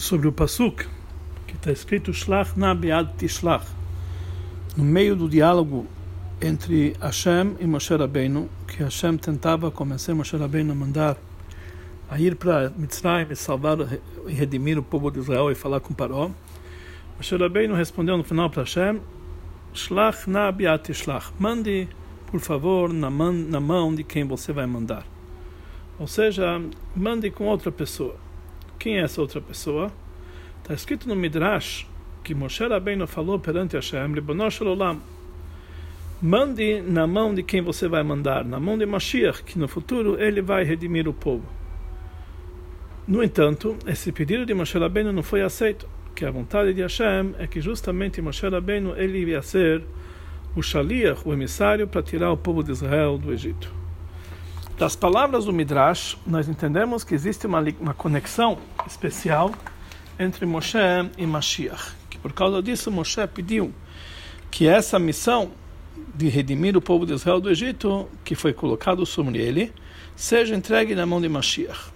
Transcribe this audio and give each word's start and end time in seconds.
sobre 0.00 0.26
o 0.26 0.32
Pasuk, 0.32 0.86
que 1.46 1.54
está 1.54 1.70
escrito 1.70 2.10
Shlach 2.10 2.58
na 2.58 2.74
Bead 2.74 3.16
Tishlach, 3.18 3.66
no 4.74 4.82
meio 4.82 5.14
do 5.14 5.28
diálogo 5.28 5.86
entre 6.40 6.96
Hashem 7.02 7.56
e 7.60 7.66
Moshe 7.66 7.94
Rabbeinu, 7.94 8.48
que 8.66 8.82
Hashem 8.82 9.18
tentava 9.18 9.70
convencer 9.70 10.14
Moshe 10.14 10.34
Rabbeinu 10.38 10.72
a 10.72 10.74
mandar 10.74 11.18
a 12.08 12.18
ir 12.18 12.34
para 12.34 12.70
Mitzrayim 12.70 13.26
e 13.30 13.36
salvar 13.36 13.76
e 14.26 14.32
redimir 14.32 14.78
o 14.78 14.82
povo 14.82 15.10
de 15.10 15.18
Israel 15.18 15.50
e 15.50 15.54
falar 15.54 15.80
com 15.80 15.92
Paró. 15.92 16.30
Moshe 17.18 17.36
Rabbeinu 17.36 17.74
respondeu 17.74 18.16
no 18.16 18.24
final 18.24 18.48
para 18.48 18.62
Hashem, 18.62 19.02
Shlach 19.74 20.30
na 20.30 20.50
Beat 20.50 20.84
Tishlach, 20.84 21.30
mande, 21.38 21.86
por 22.30 22.40
favor, 22.40 22.90
na, 22.90 23.10
man, 23.10 23.32
na 23.32 23.60
mão 23.60 23.94
de 23.94 24.02
quem 24.02 24.24
você 24.24 24.50
vai 24.50 24.64
mandar. 24.64 25.04
Ou 25.98 26.06
seja, 26.06 26.58
mande 26.96 27.30
com 27.30 27.44
outra 27.44 27.70
pessoa. 27.70 28.29
Quem 28.80 28.96
é 28.96 29.02
essa 29.02 29.20
outra 29.20 29.42
pessoa? 29.42 29.92
Está 30.62 30.72
escrito 30.72 31.06
no 31.06 31.14
Midrash 31.14 31.86
que 32.24 32.34
Moshe 32.34 32.66
Rabbeinu 32.66 33.06
falou 33.06 33.38
perante 33.38 33.76
Hashem, 33.76 34.08
mande 36.22 36.80
na 36.80 37.06
mão 37.06 37.34
de 37.34 37.42
quem 37.42 37.60
você 37.60 37.86
vai 37.86 38.02
mandar, 38.02 38.42
na 38.42 38.58
mão 38.58 38.78
de 38.78 38.86
Mashiach, 38.86 39.44
que 39.44 39.58
no 39.58 39.68
futuro 39.68 40.18
ele 40.18 40.40
vai 40.40 40.64
redimir 40.64 41.06
o 41.06 41.12
povo. 41.12 41.44
No 43.06 43.22
entanto, 43.22 43.76
esse 43.86 44.10
pedido 44.12 44.46
de 44.46 44.54
Moshe 44.54 44.78
Rabbeinu 44.78 45.12
não 45.12 45.22
foi 45.22 45.42
aceito, 45.42 45.86
que 46.14 46.24
a 46.24 46.30
vontade 46.30 46.72
de 46.72 46.80
Hashem 46.80 47.34
é 47.38 47.46
que 47.46 47.60
justamente 47.60 48.22
Moshe 48.22 48.48
Rabbeinu 48.48 48.96
ele 48.96 49.22
ia 49.26 49.42
ser 49.42 49.84
o 50.56 50.62
Shaliach, 50.62 51.20
o 51.26 51.34
emissário, 51.34 51.86
para 51.86 52.02
tirar 52.02 52.32
o 52.32 52.36
povo 52.38 52.62
de 52.62 52.72
Israel 52.72 53.18
do 53.18 53.30
Egito. 53.30 53.79
Das 54.80 54.96
palavras 54.96 55.44
do 55.44 55.52
Midrash, 55.52 56.16
nós 56.26 56.48
entendemos 56.48 57.04
que 57.04 57.14
existe 57.14 57.46
uma, 57.46 57.62
uma 57.78 57.92
conexão 57.92 58.56
especial 58.86 59.52
entre 60.18 60.46
Moshe 60.46 60.78
e 61.18 61.26
Mashiach. 61.26 61.92
Que 62.08 62.16
por 62.16 62.32
causa 62.32 62.62
disso, 62.62 62.90
Moshe 62.90 63.26
pediu 63.26 63.74
que 64.50 64.66
essa 64.66 64.98
missão 64.98 65.50
de 66.14 66.30
redimir 66.30 66.78
o 66.78 66.80
povo 66.80 67.04
de 67.04 67.12
Israel 67.12 67.42
do 67.42 67.50
Egito, 67.50 68.08
que 68.24 68.34
foi 68.34 68.54
colocado 68.54 69.04
sobre 69.04 69.38
ele, 69.38 69.70
seja 70.16 70.54
entregue 70.54 70.94
na 70.94 71.04
mão 71.04 71.20
de 71.20 71.28
Mashiach. 71.28 71.92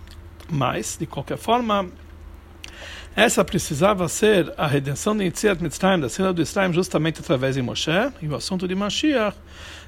Mas, 0.52 0.98
de 1.00 1.06
qualquer 1.06 1.38
forma, 1.38 1.88
essa 3.16 3.42
precisava 3.42 4.06
ser 4.08 4.52
a 4.58 4.66
redenção 4.66 5.16
de 5.16 5.24
Yitziat 5.24 5.62
Mitzrayim, 5.62 6.00
da 6.00 6.10
cena 6.10 6.34
do 6.34 6.42
Israel, 6.42 6.70
justamente 6.74 7.20
através 7.20 7.54
de 7.54 7.62
Moshe, 7.62 7.90
e 8.20 8.28
o 8.28 8.34
assunto 8.34 8.68
de 8.68 8.74
Mashiach 8.74 9.38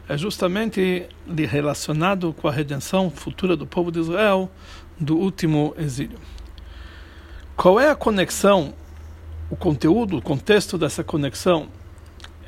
é 0.09 0.17
justamente 0.17 1.09
relacionado 1.49 2.33
com 2.33 2.47
a 2.49 2.53
redenção 2.53 3.11
futura 3.11 3.57
do 3.57 3.67
povo 3.67 3.91
de 3.91 3.99
Israel 3.99 4.51
do 4.99 5.17
último 5.17 5.75
exílio. 5.77 6.19
Qual 7.57 7.81
é 7.81 7.91
a 7.91 7.95
conexão, 7.95 8.75
o 9.51 9.57
conteúdo, 9.57 10.19
o 10.19 10.23
contexto 10.23 10.79
dessa 10.79 11.03
conexão 11.03 11.69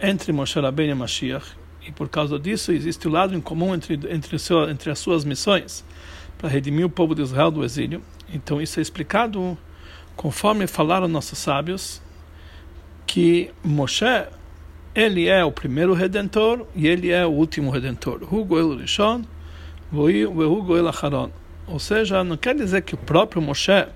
entre 0.00 0.32
Moshe 0.32 0.60
Rabbeinu 0.60 0.92
e 0.92 0.94
Mashiach? 0.94 1.46
E 1.86 1.90
por 1.90 2.08
causa 2.08 2.38
disso 2.38 2.70
existe 2.70 3.08
o 3.08 3.10
lado 3.10 3.34
em 3.34 3.40
comum 3.40 3.74
entre, 3.74 3.98
entre, 4.10 4.38
seu, 4.38 4.68
entre 4.68 4.90
as 4.90 4.98
suas 4.98 5.24
missões 5.24 5.84
para 6.36 6.48
redimir 6.48 6.86
o 6.86 6.90
povo 6.90 7.14
de 7.14 7.22
Israel 7.22 7.50
do 7.50 7.64
exílio. 7.64 8.02
Então 8.32 8.60
isso 8.60 8.78
é 8.78 8.82
explicado 8.82 9.58
conforme 10.14 10.66
falaram 10.66 11.08
nossos 11.08 11.38
sábios 11.38 12.00
que 13.06 13.50
Moshe 13.64 14.04
ele 14.98 15.28
é 15.28 15.44
o 15.44 15.52
primeiro 15.52 15.94
redentor 15.94 16.66
e 16.74 16.88
ele 16.88 17.12
é 17.12 17.24
o 17.24 17.30
último 17.30 17.70
redentor. 17.70 18.20
Hugo 18.24 18.58
el 18.58 18.80
Rishon, 18.80 19.22
Hugo 19.92 20.76
el 20.76 20.88
Acharon. 20.88 21.30
Ou 21.68 21.78
seja, 21.78 22.24
não 22.24 22.36
quer 22.36 22.56
dizer 22.56 22.82
que 22.82 22.94
o 22.94 22.98
próprio 22.98 23.40
Moshe 23.40 23.86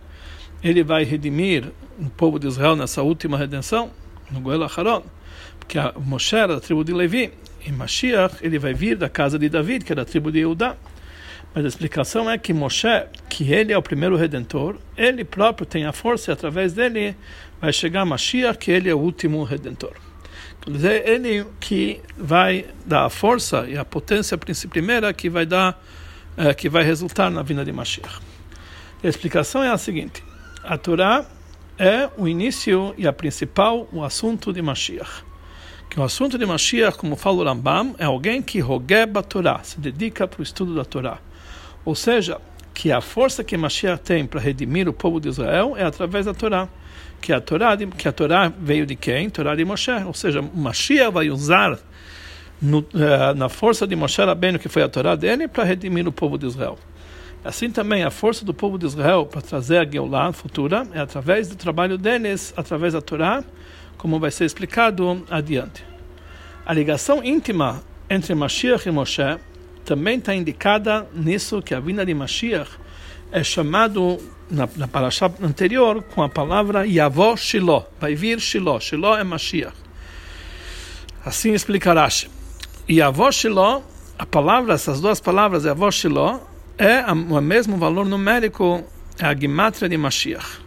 ele 0.62 0.84
vai 0.84 1.02
redimir 1.02 1.72
o 1.98 2.08
povo 2.08 2.38
de 2.38 2.46
Israel 2.46 2.76
nessa 2.76 3.02
última 3.02 3.36
redenção, 3.36 3.90
no 4.30 4.40
Goel 4.40 4.62
Acharon, 4.62 5.02
porque 5.58 5.76
a 5.76 5.92
Moshe 5.98 6.36
era 6.36 6.54
da 6.54 6.60
tribo 6.60 6.84
de 6.84 6.92
Levi, 6.92 7.32
e 7.66 7.72
Mashiach 7.72 8.36
ele 8.40 8.60
vai 8.60 8.72
vir 8.72 8.96
da 8.96 9.08
casa 9.08 9.36
de 9.36 9.48
David, 9.48 9.84
que 9.84 9.90
é 9.90 9.96
da 9.96 10.04
tribo 10.04 10.30
de 10.30 10.38
Eudá. 10.38 10.76
Mas 11.52 11.64
a 11.64 11.68
explicação 11.68 12.30
é 12.30 12.38
que 12.38 12.52
Moshe, 12.52 13.06
que 13.28 13.52
ele 13.52 13.72
é 13.72 13.76
o 13.76 13.82
primeiro 13.82 14.16
redentor, 14.16 14.76
ele 14.96 15.24
próprio 15.24 15.66
tem 15.66 15.84
a 15.84 15.92
força 15.92 16.30
e 16.30 16.32
através 16.32 16.72
dele 16.72 17.16
vai 17.60 17.72
chegar 17.72 18.04
Mashiach, 18.04 18.56
que 18.56 18.70
ele 18.70 18.88
é 18.88 18.94
o 18.94 18.98
último 18.98 19.42
redentor. 19.42 20.11
Dizer, 20.66 21.08
ele 21.08 21.44
que 21.58 22.00
vai 22.16 22.66
dar 22.86 23.06
a 23.06 23.10
força 23.10 23.66
e 23.68 23.76
a 23.76 23.84
potência 23.84 24.38
primeira 24.70 25.12
que 25.12 25.28
vai 25.28 25.44
dar, 25.44 25.82
é, 26.36 26.54
que 26.54 26.68
vai 26.68 26.84
resultar 26.84 27.30
na 27.30 27.42
vinda 27.42 27.64
de 27.64 27.72
Mashiach. 27.72 28.20
A 29.02 29.08
explicação 29.08 29.64
é 29.64 29.70
a 29.70 29.76
seguinte: 29.76 30.22
a 30.62 30.78
Torá 30.78 31.26
é 31.76 32.08
o 32.16 32.28
início 32.28 32.94
e 32.96 33.08
a 33.08 33.12
principal 33.12 33.88
o 33.92 34.04
assunto 34.04 34.52
de 34.52 34.62
Mashiach. 34.62 35.24
Que 35.90 35.98
o 35.98 36.02
assunto 36.04 36.38
de 36.38 36.46
Mashiach, 36.46 36.96
como 36.96 37.16
fala 37.16 37.38
o 37.38 37.44
Rambam, 37.44 37.96
é 37.98 38.04
alguém 38.04 38.40
que 38.40 38.60
rogueba 38.60 39.20
a 39.20 39.22
Torá, 39.22 39.60
se 39.64 39.80
dedica 39.80 40.28
para 40.28 40.40
o 40.40 40.42
estudo 40.42 40.76
da 40.76 40.84
Torá. 40.84 41.18
Ou 41.84 41.96
seja, 41.96 42.40
que 42.72 42.92
a 42.92 43.00
força 43.00 43.42
que 43.42 43.56
Mashiach 43.56 44.00
tem 44.02 44.24
para 44.24 44.40
redimir 44.40 44.88
o 44.88 44.92
povo 44.92 45.20
de 45.20 45.28
Israel 45.28 45.74
é 45.76 45.84
através 45.84 46.26
da 46.26 46.32
Torá 46.32 46.68
que 47.22 47.32
a 47.32 47.40
Torá, 47.40 47.76
que 47.76 48.08
a 48.08 48.12
Torá 48.12 48.52
veio 48.58 48.84
de 48.84 48.96
quem? 48.96 49.30
Torá 49.30 49.54
de 49.54 49.64
Moshe. 49.64 49.92
Ou 50.04 50.12
seja, 50.12 50.42
Mashiach 50.42 51.12
vai 51.12 51.30
usar 51.30 51.78
no, 52.60 52.80
uh, 52.80 53.32
na 53.36 53.48
força 53.48 53.86
de 53.86 53.94
Moshe 53.94 54.20
Rabbeinu, 54.20 54.58
que 54.58 54.68
foi 54.68 54.82
a 54.82 54.88
Torá 54.88 55.14
dele, 55.14 55.46
para 55.46 55.62
redimir 55.62 56.06
o 56.06 56.12
povo 56.12 56.36
de 56.36 56.46
Israel. 56.46 56.76
Assim 57.44 57.70
também 57.70 58.02
a 58.02 58.10
força 58.10 58.44
do 58.44 58.52
povo 58.52 58.76
de 58.76 58.86
Israel 58.86 59.24
para 59.24 59.40
trazer 59.40 59.78
a 59.78 59.84
Geulah 59.88 60.32
futura 60.32 60.86
é 60.92 61.00
através 61.00 61.48
do 61.48 61.56
trabalho 61.56 61.96
deles, 61.96 62.52
através 62.56 62.92
da 62.92 63.00
Torá, 63.00 63.42
como 63.96 64.18
vai 64.18 64.30
ser 64.30 64.44
explicado 64.44 65.24
adiante. 65.30 65.84
A 66.66 66.72
ligação 66.74 67.22
íntima 67.22 67.82
entre 68.10 68.34
Mashiach 68.34 68.88
e 68.88 68.92
Moshe 68.92 69.22
também 69.84 70.18
está 70.18 70.34
indicada 70.34 71.06
nisso 71.14 71.62
que 71.62 71.74
a 71.74 71.80
vinda 71.80 72.04
de 72.04 72.14
Mashiach 72.14 72.70
é 73.32 73.42
chamado 73.42 74.18
na, 74.50 74.68
na 74.76 74.86
parasha 74.86 75.32
anterior 75.42 76.02
com 76.14 76.22
a 76.22 76.28
palavra 76.28 76.86
Yavó 76.86 77.34
Shiloh. 77.34 77.86
Vai 77.98 78.14
vir 78.14 78.38
Shiloh. 78.38 78.78
Shiloh 78.78 79.16
é 79.16 79.24
Mashiach. 79.24 79.74
Assim 81.24 81.54
explica 81.54 81.94
Rashi. 81.94 82.30
Yavó 82.88 83.32
Shiloh, 83.32 83.82
a 84.18 84.26
palavra, 84.26 84.74
essas 84.74 85.00
duas 85.00 85.18
palavras, 85.18 85.64
Yavó 85.64 85.90
Shiloh, 85.90 86.46
é 86.76 87.02
o 87.10 87.40
mesmo 87.40 87.78
valor 87.78 88.04
numérico, 88.04 88.84
é 89.18 89.24
a 89.24 89.34
Gimatria 89.34 89.88
de 89.88 89.96
Mashiach. 89.96 90.60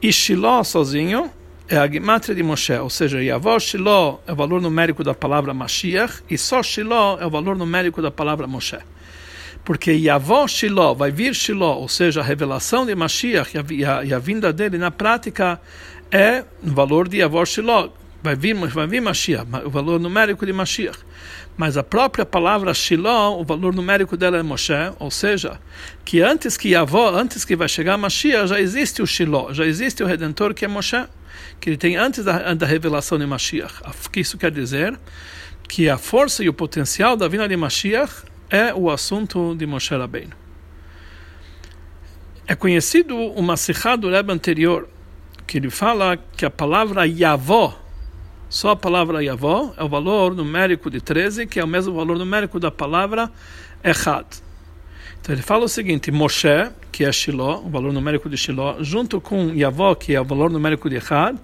E 0.00 0.12
Shiloh 0.12 0.64
sozinho 0.64 1.30
é 1.68 1.76
a 1.76 1.86
Gimatria 1.86 2.34
de 2.34 2.42
Moshe, 2.42 2.72
ou 2.72 2.88
seja, 2.88 3.22
Yavó 3.22 3.58
Shiloh 3.58 4.22
é 4.26 4.32
o 4.32 4.36
valor 4.36 4.62
numérico 4.62 5.04
da 5.04 5.12
palavra 5.12 5.52
Mashiach 5.52 6.22
e 6.30 6.38
só 6.38 6.62
Shiloh 6.62 7.18
é 7.20 7.26
o 7.26 7.30
valor 7.30 7.56
numérico 7.56 8.00
da 8.00 8.10
palavra 8.10 8.46
Moshe 8.46 8.78
porque 9.68 9.92
Yavó 9.92 10.48
Shiloh, 10.48 10.94
vai 10.94 11.10
vir 11.10 11.34
Shiloh, 11.34 11.82
ou 11.82 11.88
seja, 11.90 12.22
a 12.22 12.24
revelação 12.24 12.86
de 12.86 12.94
Mashiach 12.94 13.50
e 13.54 13.84
a, 13.84 14.02
e 14.02 14.14
a, 14.14 14.18
vinda 14.18 14.50
dele 14.50 14.78
na 14.78 14.90
prática 14.90 15.60
é 16.10 16.42
o 16.62 16.70
valor 16.70 17.06
de 17.06 17.18
Yavó 17.18 17.44
Shiloh, 17.44 17.92
vai 18.22 18.34
vir, 18.34 18.54
vai 18.54 18.86
vir 18.86 19.02
Mashiach, 19.02 19.46
o 19.66 19.68
valor 19.68 20.00
numérico 20.00 20.46
de 20.46 20.54
Mashiach. 20.54 20.98
Mas 21.54 21.76
a 21.76 21.82
própria 21.82 22.24
palavra 22.24 22.72
Shiloh, 22.72 23.38
o 23.38 23.44
valor 23.44 23.74
numérico 23.74 24.16
dela 24.16 24.38
é 24.38 24.42
Moshe, 24.42 24.72
ou 24.98 25.10
seja, 25.10 25.60
que 26.02 26.22
antes 26.22 26.56
que 26.56 26.70
Yavó, 26.70 27.10
antes 27.10 27.44
que 27.44 27.54
vai 27.54 27.68
chegar 27.68 27.98
Mashiach, 27.98 28.48
já 28.48 28.58
existe 28.58 29.02
o 29.02 29.06
Shiloh, 29.06 29.52
já 29.52 29.66
existe 29.66 30.02
o 30.02 30.06
Redentor 30.06 30.54
que 30.54 30.64
é 30.64 30.68
Moshe, 30.68 31.04
que 31.60 31.68
ele 31.68 31.76
tem 31.76 31.94
antes 31.94 32.24
da, 32.24 32.54
da 32.54 32.64
revelação 32.64 33.18
de 33.18 33.26
Mashiach. 33.26 33.82
O 34.06 34.08
que 34.08 34.20
isso 34.20 34.38
quer 34.38 34.50
dizer? 34.50 34.98
Que 35.68 35.90
a 35.90 35.98
força 35.98 36.42
e 36.42 36.48
o 36.48 36.54
potencial 36.54 37.18
da 37.18 37.28
vinda 37.28 37.46
de 37.46 37.54
Mashiach 37.54 38.24
é 38.50 38.74
o 38.74 38.90
assunto 38.90 39.54
de 39.54 39.66
Moshe 39.66 39.94
Rabbeinu. 39.94 40.32
É 42.46 42.54
conhecido 42.54 43.14
o 43.14 43.42
Masihá 43.42 43.94
do 43.94 44.08
Rebbe 44.08 44.32
anterior, 44.32 44.88
que 45.46 45.58
ele 45.58 45.68
fala 45.68 46.18
que 46.36 46.46
a 46.46 46.50
palavra 46.50 47.06
Yavó, 47.06 47.78
só 48.48 48.70
a 48.70 48.76
palavra 48.76 49.22
Yavó, 49.22 49.74
é 49.76 49.84
o 49.84 49.88
valor 49.88 50.34
numérico 50.34 50.90
de 50.90 51.00
13, 51.00 51.46
que 51.46 51.60
é 51.60 51.64
o 51.64 51.68
mesmo 51.68 51.94
valor 51.94 52.18
numérico 52.18 52.58
da 52.58 52.70
palavra 52.70 53.30
Echad. 53.84 54.26
Então 55.20 55.34
ele 55.34 55.42
fala 55.42 55.64
o 55.64 55.68
seguinte: 55.68 56.10
Moshe, 56.10 56.70
que 56.90 57.04
é 57.04 57.12
Shiloh, 57.12 57.66
o 57.66 57.68
valor 57.68 57.92
numérico 57.92 58.30
de 58.30 58.36
Shiloh, 58.38 58.82
junto 58.82 59.20
com 59.20 59.52
Yavó, 59.54 59.94
que 59.94 60.14
é 60.14 60.20
o 60.20 60.24
valor 60.24 60.50
numérico 60.50 60.88
de 60.88 60.96
Echad, 60.96 61.36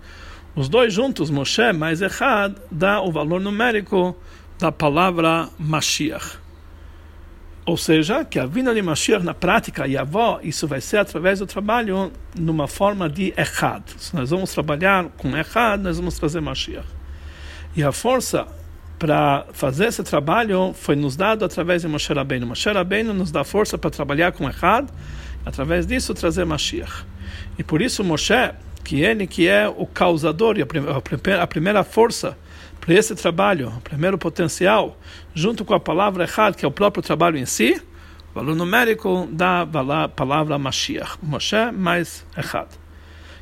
os 0.57 0.71
dois 0.71 0.93
juntos, 0.95 1.29
Moshe 1.29 1.71
mais 1.75 2.01
Echad, 2.01 2.55
dá 2.71 3.03
o 3.03 3.13
valor 3.13 3.41
numérico 3.43 4.17
da 4.59 4.73
palavra 4.73 5.51
Mashiach. 5.59 6.44
Ou 7.67 7.79
seja, 7.79 8.27
que 8.27 8.39
a 8.39 8.45
vinda 8.45 8.75
de 8.75 8.83
Mashiach 8.83 9.25
na 9.25 9.33
prática, 9.33 9.87
e 9.87 9.97
isso 10.43 10.69
vai 10.69 10.83
ser 10.83 10.99
através 10.99 11.39
do 11.39 11.47
trabalho 11.47 12.13
numa 12.39 12.69
forma 12.69 13.09
de 13.09 13.33
Echad. 13.39 13.83
Se 13.97 14.15
nós 14.15 14.29
vamos 14.29 14.53
trabalhar 14.53 15.07
com 15.17 15.35
Echad, 15.35 15.83
nós 15.83 15.97
vamos 15.97 16.19
trazer 16.19 16.41
Mashiach. 16.43 16.87
E 17.75 17.83
a 17.83 17.91
força 17.91 18.47
para 18.99 19.47
fazer 19.53 19.87
esse 19.87 20.03
trabalho 20.03 20.75
foi 20.75 20.95
nos 20.95 21.17
dado 21.17 21.43
através 21.45 21.83
de 21.83 21.89
Moshe 21.89 22.13
Rabbeinu. 22.13 22.47
Moshe 22.47 22.71
Rabbeinu 22.71 23.15
nos 23.15 23.31
dá 23.31 23.43
força 23.45 23.79
para 23.79 23.91
trabalhar 23.91 24.33
com 24.33 24.49
Echad, 24.49 24.87
através 25.45 25.87
disso 25.87 26.13
trazer 26.13 26.45
Mashiach. 26.45 27.05
E 27.59 27.65
por 27.65 27.81
isso 27.81 28.05
Moshe, 28.05 28.53
que 28.85 29.01
ele 29.01 29.27
que 29.27 29.49
é 29.49 29.67
o 29.67 29.87
causador 29.87 30.59
e 30.59 30.63
a 31.41 31.47
primeira 31.47 31.83
força 31.83 32.37
para 32.85 32.93
esse 32.93 33.15
trabalho, 33.15 33.73
primeiro 33.83 34.19
potencial, 34.19 34.99
junto 35.35 35.65
com 35.65 35.73
a 35.73 35.81
palavra 35.81 36.25
Echad, 36.25 36.55
que 36.55 36.67
é 36.67 36.69
o 36.69 36.71
próprio 36.71 37.03
trabalho 37.03 37.39
em 37.39 37.47
si, 37.47 37.81
o 38.31 38.35
valor 38.35 38.55
numérico 38.55 39.27
da 39.33 39.67
palavra 40.15 40.59
Mashiach, 40.59 41.17
Moshe 41.23 41.73
mais 41.73 42.27
Echad. 42.37 42.69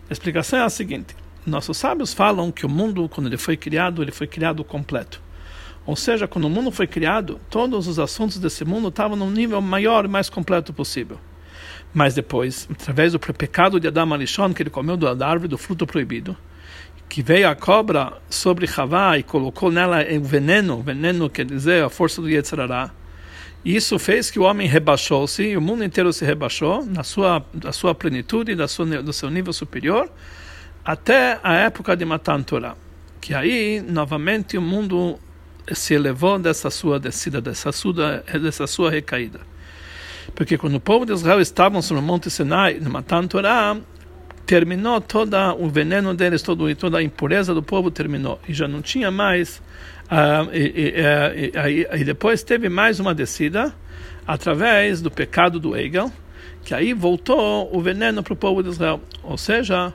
A 0.08 0.12
explicação 0.12 0.60
é 0.60 0.62
a 0.62 0.70
seguinte: 0.70 1.16
nossos 1.44 1.76
sábios 1.76 2.14
falam 2.14 2.52
que 2.52 2.64
o 2.64 2.68
mundo, 2.68 3.08
quando 3.08 3.26
ele 3.26 3.36
foi 3.36 3.56
criado, 3.56 4.00
ele 4.00 4.12
foi 4.12 4.28
criado 4.28 4.62
completo. 4.62 5.20
Ou 5.84 5.96
seja, 5.96 6.28
quando 6.28 6.44
o 6.44 6.50
mundo 6.50 6.70
foi 6.70 6.86
criado, 6.86 7.40
todos 7.50 7.88
os 7.88 7.98
assuntos 7.98 8.38
desse 8.38 8.64
mundo 8.64 8.90
estavam 8.90 9.16
no 9.16 9.28
nível 9.28 9.60
maior 9.60 10.04
e 10.04 10.08
mais 10.08 10.30
completo 10.30 10.72
possível. 10.72 11.18
Mas 11.92 12.14
depois, 12.14 12.68
através 12.70 13.10
do 13.10 13.18
pecado 13.18 13.80
de 13.80 13.88
Adam 13.88 14.14
Alishon, 14.14 14.54
que 14.54 14.62
ele 14.62 14.70
comeu 14.70 14.96
da 14.96 15.26
árvore 15.26 15.48
do 15.48 15.58
fruto 15.58 15.84
proibido, 15.84 16.36
que 17.12 17.20
veio 17.23 17.47
a 17.47 17.55
cobra 17.55 18.14
sobre 18.31 18.67
Havá 18.75 19.19
e 19.19 19.23
colocou 19.23 19.70
nela 19.70 19.99
o 20.19 20.25
veneno, 20.25 20.81
veneno 20.81 21.29
quer 21.29 21.44
dizer 21.44 21.85
a 21.85 21.91
força 21.91 22.23
do 22.23 22.31
Yetzirará, 22.31 22.91
isso 23.62 23.99
fez 23.99 24.31
que 24.31 24.38
o 24.38 24.44
homem 24.44 24.67
rebaixou-se, 24.67 25.55
o 25.55 25.61
mundo 25.61 25.85
inteiro 25.85 26.11
se 26.11 26.25
rebaixou 26.25 26.82
na 26.87 27.05
sua, 27.05 27.44
na 27.53 27.70
sua 27.70 27.94
plenitude, 27.94 28.55
da 28.55 28.67
sua, 28.67 29.03
do 29.03 29.12
seu 29.12 29.29
nível 29.29 29.53
superior, 29.53 30.11
até 30.82 31.38
a 31.43 31.53
época 31.53 31.94
de 31.94 32.03
Matan 32.06 32.43
Torah. 32.44 32.76
Que 33.20 33.35
aí, 33.35 33.85
novamente, 33.87 34.56
o 34.56 34.62
mundo 34.62 35.19
se 35.70 35.93
elevou 35.93 36.38
dessa 36.38 36.70
sua 36.70 36.99
descida, 36.99 37.43
dessa 37.43 37.73
sua, 37.73 38.25
dessa 38.41 38.67
sua 38.67 38.91
recaída. 38.91 39.41
Porque 40.35 40.56
quando 40.56 40.76
o 40.76 40.81
povo 40.81 41.05
de 41.05 41.12
Israel 41.12 41.43
estava 41.43 41.82
sobre 41.82 42.03
o 42.03 42.06
Monte 42.06 42.31
Sinai, 42.31 42.81
no 42.81 42.88
Matan 42.88 43.26
Torah, 43.26 43.76
terminou 44.46 45.00
todo 45.00 45.36
o 45.58 45.68
veneno 45.68 46.14
deles, 46.14 46.42
todo, 46.42 46.74
toda 46.74 46.98
a 46.98 47.02
impureza 47.02 47.54
do 47.54 47.62
povo 47.62 47.90
terminou. 47.90 48.40
E 48.48 48.52
já 48.52 48.66
não 48.66 48.82
tinha 48.82 49.10
mais. 49.10 49.58
Uh, 50.10 50.50
e, 50.52 50.58
e, 50.58 51.80
e, 51.94 52.00
e, 52.00 52.04
depois 52.04 52.42
teve 52.42 52.68
mais 52.68 53.00
uma 53.00 53.14
descida 53.14 53.74
através 54.26 55.00
do 55.00 55.10
pecado 55.10 55.58
do 55.58 55.76
Egel, 55.76 56.12
que 56.64 56.74
aí 56.74 56.92
voltou 56.92 57.74
o 57.74 57.80
veneno 57.80 58.22
para 58.22 58.32
o 58.32 58.36
povo 58.36 58.62
de 58.62 58.68
Israel. 58.68 59.00
Ou 59.22 59.38
seja, 59.38 59.92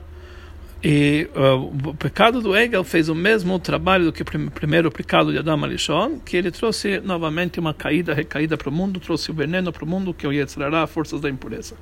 e 0.82 1.28
uh, 1.34 1.90
o 1.90 1.94
pecado 1.94 2.40
do 2.40 2.56
Egel 2.56 2.84
fez 2.84 3.08
o 3.08 3.14
mesmo 3.14 3.58
trabalho 3.58 4.06
do 4.06 4.12
que 4.12 4.22
o 4.22 4.50
primeiro 4.50 4.90
pecado 4.90 5.32
de 5.32 5.38
Adam 5.38 5.64
Alishon, 5.64 6.20
que 6.20 6.36
ele 6.36 6.50
trouxe 6.50 7.00
novamente 7.00 7.58
uma 7.58 7.74
caída, 7.74 8.14
recaída 8.14 8.56
para 8.56 8.68
o 8.68 8.72
mundo, 8.72 9.00
trouxe 9.00 9.30
o 9.30 9.34
veneno 9.34 9.72
para 9.72 9.84
o 9.84 9.88
mundo, 9.88 10.14
que 10.14 10.24
é 10.24 10.28
o 10.28 10.32
Yetzirará, 10.32 10.86
forças 10.86 11.20
da 11.20 11.28
impureza. 11.28 11.74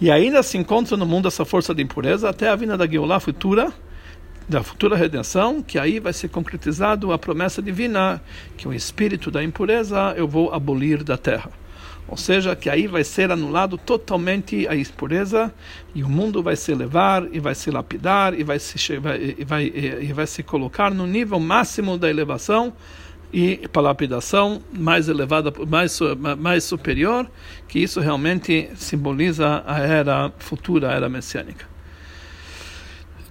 E 0.00 0.10
ainda 0.12 0.42
se 0.44 0.56
encontra 0.56 0.96
no 0.96 1.04
mundo 1.04 1.26
essa 1.26 1.44
força 1.44 1.74
da 1.74 1.82
impureza 1.82 2.28
até 2.28 2.48
a 2.48 2.54
vinda 2.54 2.76
da 2.76 2.86
Geulah 2.86 3.18
futura, 3.18 3.72
da 4.48 4.62
futura 4.62 4.96
redenção, 4.96 5.60
que 5.60 5.78
aí 5.78 5.98
vai 5.98 6.12
ser 6.12 6.28
concretizado 6.28 7.12
a 7.12 7.18
promessa 7.18 7.60
divina, 7.60 8.22
que 8.56 8.68
o 8.68 8.72
espírito 8.72 9.28
da 9.28 9.42
impureza 9.42 10.14
eu 10.16 10.28
vou 10.28 10.54
abolir 10.54 11.02
da 11.02 11.18
terra. 11.18 11.50
Ou 12.06 12.16
seja, 12.16 12.56
que 12.56 12.70
aí 12.70 12.86
vai 12.86 13.04
ser 13.04 13.30
anulado 13.30 13.76
totalmente 13.76 14.66
a 14.68 14.74
impureza 14.74 15.52
e 15.94 16.02
o 16.02 16.08
mundo 16.08 16.42
vai 16.42 16.56
se 16.56 16.72
elevar 16.72 17.26
e 17.30 17.38
vai 17.38 17.54
se 17.54 17.70
lapidar 17.70 18.38
e 18.38 18.42
vai 18.42 18.58
se, 18.58 18.96
vai, 18.98 19.36
vai, 19.44 19.70
vai 20.14 20.26
se 20.26 20.42
colocar 20.42 20.90
no 20.90 21.06
nível 21.06 21.38
máximo 21.38 21.98
da 21.98 22.08
elevação 22.08 22.72
e 23.32 23.68
para 23.68 23.82
lapidação 23.82 24.62
mais 24.72 25.08
elevada, 25.08 25.52
mais, 25.66 25.98
mais 26.38 26.64
superior, 26.64 27.30
que 27.66 27.78
isso 27.78 28.00
realmente 28.00 28.70
simboliza 28.74 29.62
a 29.66 29.78
era 29.80 30.32
futura, 30.38 30.90
a 30.90 30.92
era 30.92 31.08
messiânica. 31.08 31.66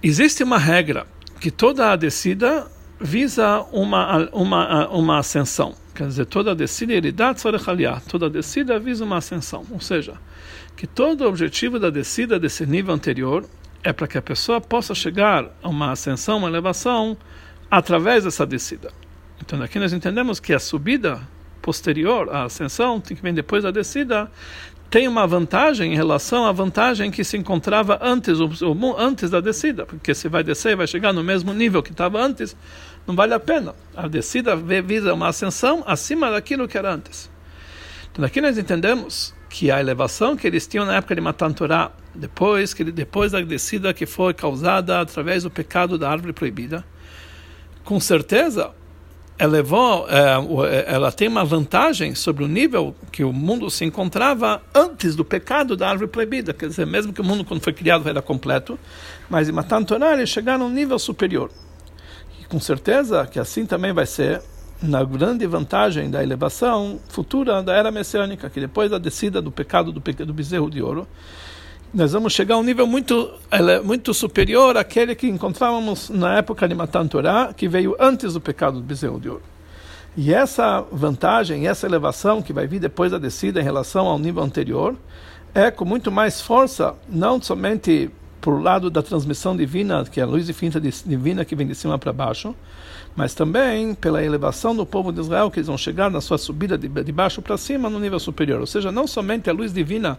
Existe 0.02 0.44
uma 0.44 0.58
regra 0.58 1.06
que 1.40 1.50
toda 1.50 1.92
a 1.92 1.96
descida 1.96 2.66
visa 3.00 3.60
uma, 3.72 4.28
uma, 4.32 4.88
uma 4.88 5.18
ascensão. 5.18 5.74
Quer 5.94 6.06
dizer, 6.06 6.26
toda 6.26 6.54
descida 6.54 6.92
iridat 6.92 7.40
sorechaliah, 7.40 8.00
toda 8.08 8.30
descida 8.30 8.78
visa 8.78 9.04
uma 9.04 9.16
ascensão. 9.16 9.66
Ou 9.70 9.80
seja, 9.80 10.14
que 10.76 10.86
todo 10.86 11.22
o 11.22 11.28
objetivo 11.28 11.80
da 11.80 11.90
descida 11.90 12.38
desse 12.38 12.64
nível 12.64 12.94
anterior 12.94 13.44
é 13.82 13.92
para 13.92 14.06
que 14.06 14.16
a 14.16 14.22
pessoa 14.22 14.60
possa 14.60 14.94
chegar 14.94 15.46
a 15.60 15.68
uma 15.68 15.90
ascensão, 15.90 16.38
uma 16.38 16.48
elevação, 16.48 17.16
através 17.68 18.22
dessa 18.24 18.46
descida. 18.46 18.92
Então 19.40 19.62
aqui 19.62 19.78
nós 19.78 19.92
entendemos 19.92 20.40
que 20.40 20.52
a 20.52 20.58
subida 20.58 21.20
posterior 21.62 22.30
à 22.30 22.44
ascensão, 22.44 23.00
que 23.00 23.14
vem 23.14 23.34
depois 23.34 23.62
da 23.62 23.70
descida, 23.70 24.30
tem 24.90 25.06
uma 25.06 25.26
vantagem 25.26 25.92
em 25.92 25.96
relação 25.96 26.46
à 26.46 26.52
vantagem 26.52 27.10
que 27.10 27.22
se 27.22 27.36
encontrava 27.36 27.98
antes, 28.00 28.38
antes 28.96 29.30
da 29.30 29.40
descida, 29.40 29.84
porque 29.84 30.14
se 30.14 30.28
vai 30.28 30.42
descer 30.42 30.72
e 30.72 30.76
vai 30.76 30.86
chegar 30.86 31.12
no 31.12 31.22
mesmo 31.22 31.52
nível 31.52 31.82
que 31.82 31.90
estava 31.90 32.18
antes, 32.20 32.56
não 33.06 33.14
vale 33.14 33.34
a 33.34 33.40
pena. 33.40 33.74
A 33.94 34.08
descida 34.08 34.56
visa 34.56 35.12
uma 35.12 35.28
ascensão 35.28 35.84
acima 35.86 36.30
daquilo 36.30 36.66
que 36.66 36.78
era 36.78 36.94
antes. 36.94 37.30
Então 38.10 38.24
aqui 38.24 38.40
nós 38.40 38.56
entendemos 38.56 39.34
que 39.50 39.70
a 39.70 39.78
elevação 39.78 40.36
que 40.36 40.46
eles 40.46 40.66
tinham 40.66 40.86
na 40.86 40.96
época 40.96 41.14
de 41.14 41.20
Matan 41.20 41.52
Torah, 41.52 41.92
depois, 42.14 42.72
que, 42.72 42.84
depois 42.84 43.32
da 43.32 43.40
descida 43.42 43.92
que 43.92 44.06
foi 44.06 44.32
causada 44.32 45.00
através 45.00 45.42
do 45.42 45.50
pecado 45.50 45.98
da 45.98 46.10
árvore 46.10 46.32
proibida, 46.32 46.82
com 47.84 48.00
certeza 48.00 48.72
elevou, 49.38 50.06
é, 50.08 50.84
ela 50.86 51.12
tem 51.12 51.28
uma 51.28 51.44
vantagem 51.44 52.14
sobre 52.14 52.44
o 52.44 52.48
nível 52.48 52.94
que 53.12 53.22
o 53.22 53.32
mundo 53.32 53.70
se 53.70 53.84
encontrava 53.84 54.60
antes 54.74 55.14
do 55.14 55.24
pecado 55.24 55.76
da 55.76 55.88
árvore 55.88 56.10
proibida. 56.10 56.52
Quer 56.52 56.68
dizer, 56.68 56.86
mesmo 56.86 57.12
que 57.12 57.20
o 57.20 57.24
mundo, 57.24 57.44
quando 57.44 57.60
foi 57.60 57.72
criado, 57.72 58.08
era 58.08 58.20
completo, 58.20 58.78
mas 59.30 59.48
em 59.48 59.52
Matan 59.52 59.84
Torah 59.84 60.14
eles 60.14 60.28
chegaram 60.28 60.64
a 60.64 60.68
um 60.68 60.72
nível 60.72 60.98
superior 60.98 61.50
com 62.48 62.58
certeza 62.58 63.26
que 63.26 63.38
assim 63.38 63.66
também 63.66 63.92
vai 63.92 64.06
ser 64.06 64.42
na 64.82 65.04
grande 65.04 65.46
vantagem 65.46 66.10
da 66.10 66.22
elevação 66.22 66.98
futura 67.08 67.62
da 67.62 67.74
era 67.74 67.90
messiânica, 67.90 68.48
que 68.48 68.60
depois 68.60 68.90
da 68.90 68.98
descida 68.98 69.42
do 69.42 69.50
pecado 69.50 69.92
do, 69.92 70.00
do 70.00 70.32
bezerro 70.32 70.70
de 70.70 70.80
ouro, 70.80 71.06
nós 71.92 72.12
vamos 72.12 72.32
chegar 72.32 72.56
a 72.56 72.58
um 72.58 72.62
nível 72.62 72.86
muito, 72.86 73.32
muito 73.84 74.12
superior 74.12 74.76
àquele 74.76 75.14
que 75.14 75.26
encontrávamos 75.26 76.10
na 76.10 76.36
época 76.38 76.68
de 76.68 76.74
Matan 76.74 77.08
que 77.56 77.68
veio 77.68 77.96
antes 77.98 78.34
do 78.34 78.40
pecado 78.40 78.78
do 78.78 78.82
bezerro 78.82 79.18
de 79.18 79.28
ouro. 79.30 79.42
E 80.16 80.34
essa 80.34 80.84
vantagem, 80.92 81.66
essa 81.66 81.86
elevação 81.86 82.42
que 82.42 82.52
vai 82.52 82.66
vir 82.66 82.80
depois 82.80 83.12
da 83.12 83.18
descida 83.18 83.60
em 83.60 83.64
relação 83.64 84.06
ao 84.06 84.18
nível 84.18 84.42
anterior, 84.42 84.94
é 85.54 85.70
com 85.70 85.84
muito 85.84 86.10
mais 86.10 86.40
força, 86.40 86.94
não 87.08 87.40
somente 87.40 88.10
por 88.40 88.62
lado 88.62 88.90
da 88.90 89.02
transmissão 89.02 89.56
divina, 89.56 90.04
que 90.04 90.20
é 90.20 90.22
a 90.22 90.26
luz 90.26 90.46
divina 90.46 91.44
que 91.44 91.56
vem 91.56 91.66
de 91.66 91.74
cima 91.74 91.98
para 91.98 92.12
baixo, 92.12 92.54
mas 93.18 93.34
também 93.34 93.96
pela 93.96 94.22
elevação 94.22 94.76
do 94.76 94.86
povo 94.86 95.10
de 95.10 95.18
Israel, 95.18 95.50
que 95.50 95.58
eles 95.58 95.66
vão 95.66 95.76
chegar 95.76 96.08
na 96.08 96.20
sua 96.20 96.38
subida 96.38 96.78
de, 96.78 96.86
de 96.86 97.10
baixo 97.10 97.42
para 97.42 97.56
cima 97.56 97.90
no 97.90 97.98
nível 97.98 98.20
superior. 98.20 98.60
Ou 98.60 98.66
seja, 98.66 98.92
não 98.92 99.08
somente 99.08 99.50
a 99.50 99.52
luz 99.52 99.72
divina 99.72 100.16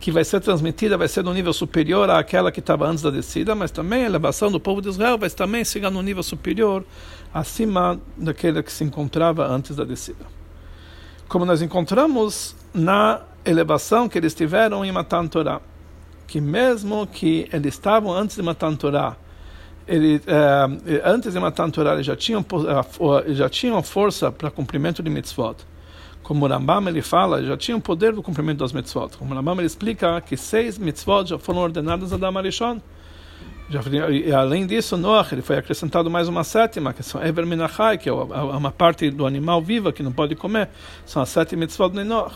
que 0.00 0.10
vai 0.10 0.24
ser 0.24 0.40
transmitida 0.40 0.98
vai 0.98 1.06
ser 1.06 1.22
no 1.22 1.32
nível 1.32 1.52
superior 1.52 2.10
àquela 2.10 2.50
que 2.50 2.58
estava 2.58 2.84
antes 2.84 3.00
da 3.00 3.10
descida, 3.10 3.54
mas 3.54 3.70
também 3.70 4.02
a 4.02 4.06
elevação 4.06 4.50
do 4.50 4.58
povo 4.58 4.82
de 4.82 4.88
Israel 4.88 5.16
vai 5.16 5.30
também 5.30 5.64
chegar 5.64 5.88
no 5.88 6.02
nível 6.02 6.24
superior 6.24 6.84
acima 7.32 8.00
daquele 8.16 8.60
que 8.60 8.72
se 8.72 8.82
encontrava 8.82 9.46
antes 9.46 9.76
da 9.76 9.84
descida. 9.84 10.26
Como 11.28 11.44
nós 11.44 11.62
encontramos 11.62 12.56
na 12.74 13.20
elevação 13.44 14.08
que 14.08 14.18
eles 14.18 14.34
tiveram 14.34 14.84
em 14.84 14.90
Matan 14.90 15.28
Torah 15.28 15.60
que 16.32 16.40
mesmo 16.40 17.06
que 17.06 17.46
eles 17.52 17.74
estavam 17.74 18.10
antes 18.10 18.36
de 18.36 18.42
matar 18.42 18.74
Torá, 18.78 19.14
ele, 19.86 20.20
eh, 20.26 21.02
antes 21.04 21.32
de 21.32 21.40
matar 21.40 21.70
Torá, 21.70 22.00
já 22.02 22.16
tinham, 22.16 22.44
eh, 22.44 23.32
já 23.34 23.48
tinham 23.48 23.82
força 23.82 24.30
para 24.30 24.50
cumprimento 24.50 25.02
de 25.02 25.10
mitzvot. 25.10 25.56
Como 26.22 26.44
o 26.44 26.48
Rambam 26.48 26.88
ele 26.88 27.02
fala, 27.02 27.42
já 27.42 27.56
tinham 27.56 27.80
poder 27.80 28.12
do 28.12 28.22
cumprimento 28.22 28.58
das 28.58 28.72
mitzvot. 28.72 29.16
Como 29.18 29.32
o 29.32 29.36
Rambam 29.36 29.58
ele 29.58 29.66
explica 29.66 30.20
que 30.20 30.36
seis 30.36 30.78
mitzvot 30.78 31.26
já 31.26 31.38
foram 31.38 31.60
ordenadas 31.60 32.12
a 32.12 32.16
Adam 32.16 32.38
Arishon. 32.38 32.80
Já, 33.68 33.80
e 34.10 34.32
além 34.32 34.66
disso, 34.66 34.96
Noach, 34.96 35.32
ele 35.34 35.40
foi 35.40 35.56
acrescentado 35.56 36.10
mais 36.10 36.28
uma 36.28 36.44
sétima, 36.44 36.92
que 36.92 37.02
são 37.02 37.24
Ever 37.24 37.46
Minachai, 37.46 37.96
que 37.96 38.08
é 38.08 38.12
uma 38.12 38.70
parte 38.70 39.10
do 39.10 39.26
animal 39.26 39.62
viva 39.62 39.92
que 39.92 40.02
não 40.02 40.12
pode 40.12 40.34
comer. 40.34 40.68
São 41.06 41.22
as 41.22 41.30
sete 41.30 41.56
mitzvot 41.56 41.90
de 41.90 42.04
Noach. 42.04 42.34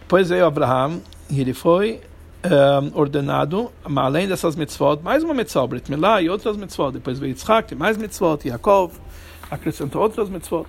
Depois 0.00 0.28
veio 0.28 0.44
Abraham 0.44 1.00
e 1.30 1.40
ele 1.40 1.54
foi 1.54 2.00
um, 2.44 2.98
ordenado, 2.98 3.72
além 3.96 4.28
dessas 4.28 4.54
mitzvot, 4.56 5.00
mais 5.02 5.22
uma 5.22 5.34
mitzvah, 5.34 5.66
Brit 5.66 5.90
Milá 5.90 6.20
e 6.20 6.28
outras 6.28 6.56
mitzvot. 6.56 6.92
Depois 6.92 7.18
veio 7.18 7.30
Yitzhak, 7.30 7.74
mais 7.74 7.96
mitzvot, 7.96 8.46
Yaakov 8.46 8.92
acrescentou 9.50 10.02
outras 10.02 10.28
mitzvot. 10.28 10.66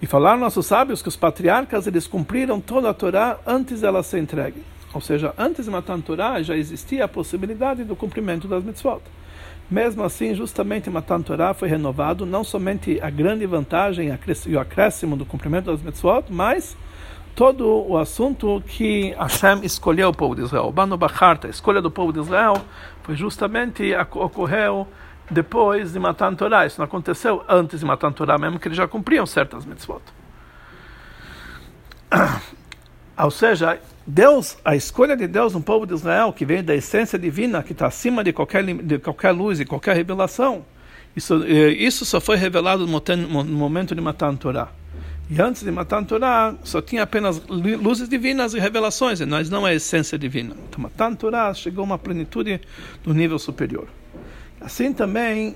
E 0.00 0.06
falaram 0.06 0.40
nossos 0.40 0.66
sábios 0.66 1.02
que 1.02 1.08
os 1.08 1.16
patriarcas 1.16 1.86
eles 1.86 2.06
cumpriram 2.06 2.60
toda 2.60 2.88
a 2.88 2.94
Torá 2.94 3.38
antes 3.46 3.82
dela 3.82 4.02
ser 4.02 4.18
entregue. 4.18 4.62
Ou 4.94 5.00
seja, 5.00 5.34
antes 5.38 5.66
de 5.66 5.70
matar 5.70 5.96
a 5.96 5.98
Torá 5.98 6.42
já 6.42 6.56
existia 6.56 7.04
a 7.04 7.08
possibilidade 7.08 7.84
do 7.84 7.94
cumprimento 7.94 8.48
das 8.48 8.64
mitzvot. 8.64 9.02
Mesmo 9.70 10.02
assim, 10.02 10.34
justamente 10.34 10.90
Matan 10.90 11.22
Torá 11.22 11.54
foi 11.54 11.68
renovado 11.68 12.26
não 12.26 12.42
somente 12.42 13.00
a 13.00 13.08
grande 13.08 13.46
vantagem 13.46 14.10
e 14.46 14.56
o 14.56 14.58
acréscimo 14.58 15.16
do 15.16 15.24
cumprimento 15.24 15.66
das 15.66 15.80
mitzvot, 15.80 16.24
mas 16.28 16.76
todo 17.40 17.86
o 17.88 17.96
assunto 17.96 18.62
que 18.66 19.12
Hashem 19.12 19.64
escolheu 19.64 20.10
o 20.10 20.12
povo 20.12 20.34
de 20.34 20.42
Israel. 20.42 20.70
Bano 20.70 20.94
Bacharta, 20.98 21.46
a 21.46 21.50
escolha 21.50 21.80
do 21.80 21.90
povo 21.90 22.12
de 22.12 22.20
Israel, 22.20 22.52
foi 23.02 23.16
justamente 23.16 23.94
ocorreu 24.12 24.86
depois 25.30 25.90
de 25.90 25.98
Matan 25.98 26.34
Torah. 26.34 26.66
Isso 26.66 26.78
não 26.78 26.84
aconteceu 26.84 27.42
antes 27.48 27.80
de 27.80 27.86
Matan 27.86 28.12
Torah, 28.12 28.36
mesmo 28.36 28.58
que 28.58 28.68
eles 28.68 28.76
já 28.76 28.86
cumpriam 28.86 29.24
certas 29.24 29.64
mitzvot. 29.64 30.02
Ou 33.16 33.30
seja, 33.30 33.80
Deus, 34.06 34.58
a 34.62 34.76
escolha 34.76 35.16
de 35.16 35.26
Deus 35.26 35.54
no 35.54 35.62
povo 35.62 35.86
de 35.86 35.94
Israel, 35.94 36.34
que 36.34 36.44
vem 36.44 36.62
da 36.62 36.74
essência 36.74 37.18
divina, 37.18 37.62
que 37.62 37.72
está 37.72 37.86
acima 37.86 38.22
de 38.22 38.34
qualquer, 38.34 38.62
de 38.64 38.98
qualquer 38.98 39.30
luz 39.30 39.58
e 39.60 39.64
qualquer 39.64 39.96
revelação, 39.96 40.62
isso, 41.16 41.42
eh, 41.44 41.70
isso 41.70 42.04
só 42.04 42.20
foi 42.20 42.36
revelado 42.36 42.86
no 42.86 43.44
momento 43.44 43.94
de 43.94 44.00
Matan 44.02 44.36
Torah. 44.36 44.78
E 45.30 45.40
antes 45.40 45.62
de 45.62 45.70
Matan 45.70 46.02
Torah, 46.02 46.56
só 46.64 46.82
tinha 46.82 47.04
apenas 47.04 47.40
luzes 47.46 48.08
divinas 48.08 48.52
e 48.52 48.58
revelações, 48.58 49.20
mas 49.20 49.48
não 49.48 49.64
a 49.64 49.72
essência 49.72 50.18
divina. 50.18 50.56
Então, 50.68 50.82
Matan 50.82 51.14
Torah 51.14 51.54
chegou 51.54 51.82
a 51.82 51.84
uma 51.84 51.98
plenitude 51.98 52.60
do 53.04 53.14
nível 53.14 53.38
superior. 53.38 53.86
Assim 54.60 54.92
também 54.92 55.54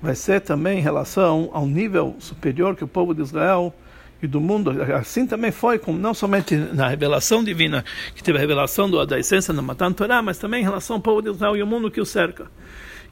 vai 0.00 0.14
ser 0.14 0.40
também 0.40 0.78
em 0.78 0.80
relação 0.80 1.50
ao 1.52 1.66
nível 1.66 2.14
superior 2.20 2.76
que 2.76 2.84
o 2.84 2.88
povo 2.88 3.12
de 3.12 3.20
Israel 3.20 3.74
e 4.22 4.28
do 4.28 4.40
mundo, 4.40 4.70
assim 4.94 5.26
também 5.26 5.50
foi, 5.50 5.76
com, 5.78 5.92
não 5.92 6.14
somente 6.14 6.54
na 6.54 6.88
revelação 6.88 7.42
divina, 7.42 7.84
que 8.14 8.22
teve 8.22 8.38
a 8.38 8.40
revelação 8.40 8.88
do, 8.88 9.04
da 9.04 9.18
essência 9.18 9.52
da 9.52 9.60
Matan 9.60 9.92
Torah, 9.92 10.22
mas 10.22 10.38
também 10.38 10.60
em 10.60 10.64
relação 10.64 10.96
ao 10.96 11.02
povo 11.02 11.20
de 11.20 11.30
Israel 11.30 11.56
e 11.56 11.62
o 11.62 11.66
mundo 11.66 11.90
que 11.90 12.00
o 12.00 12.06
cerca. 12.06 12.46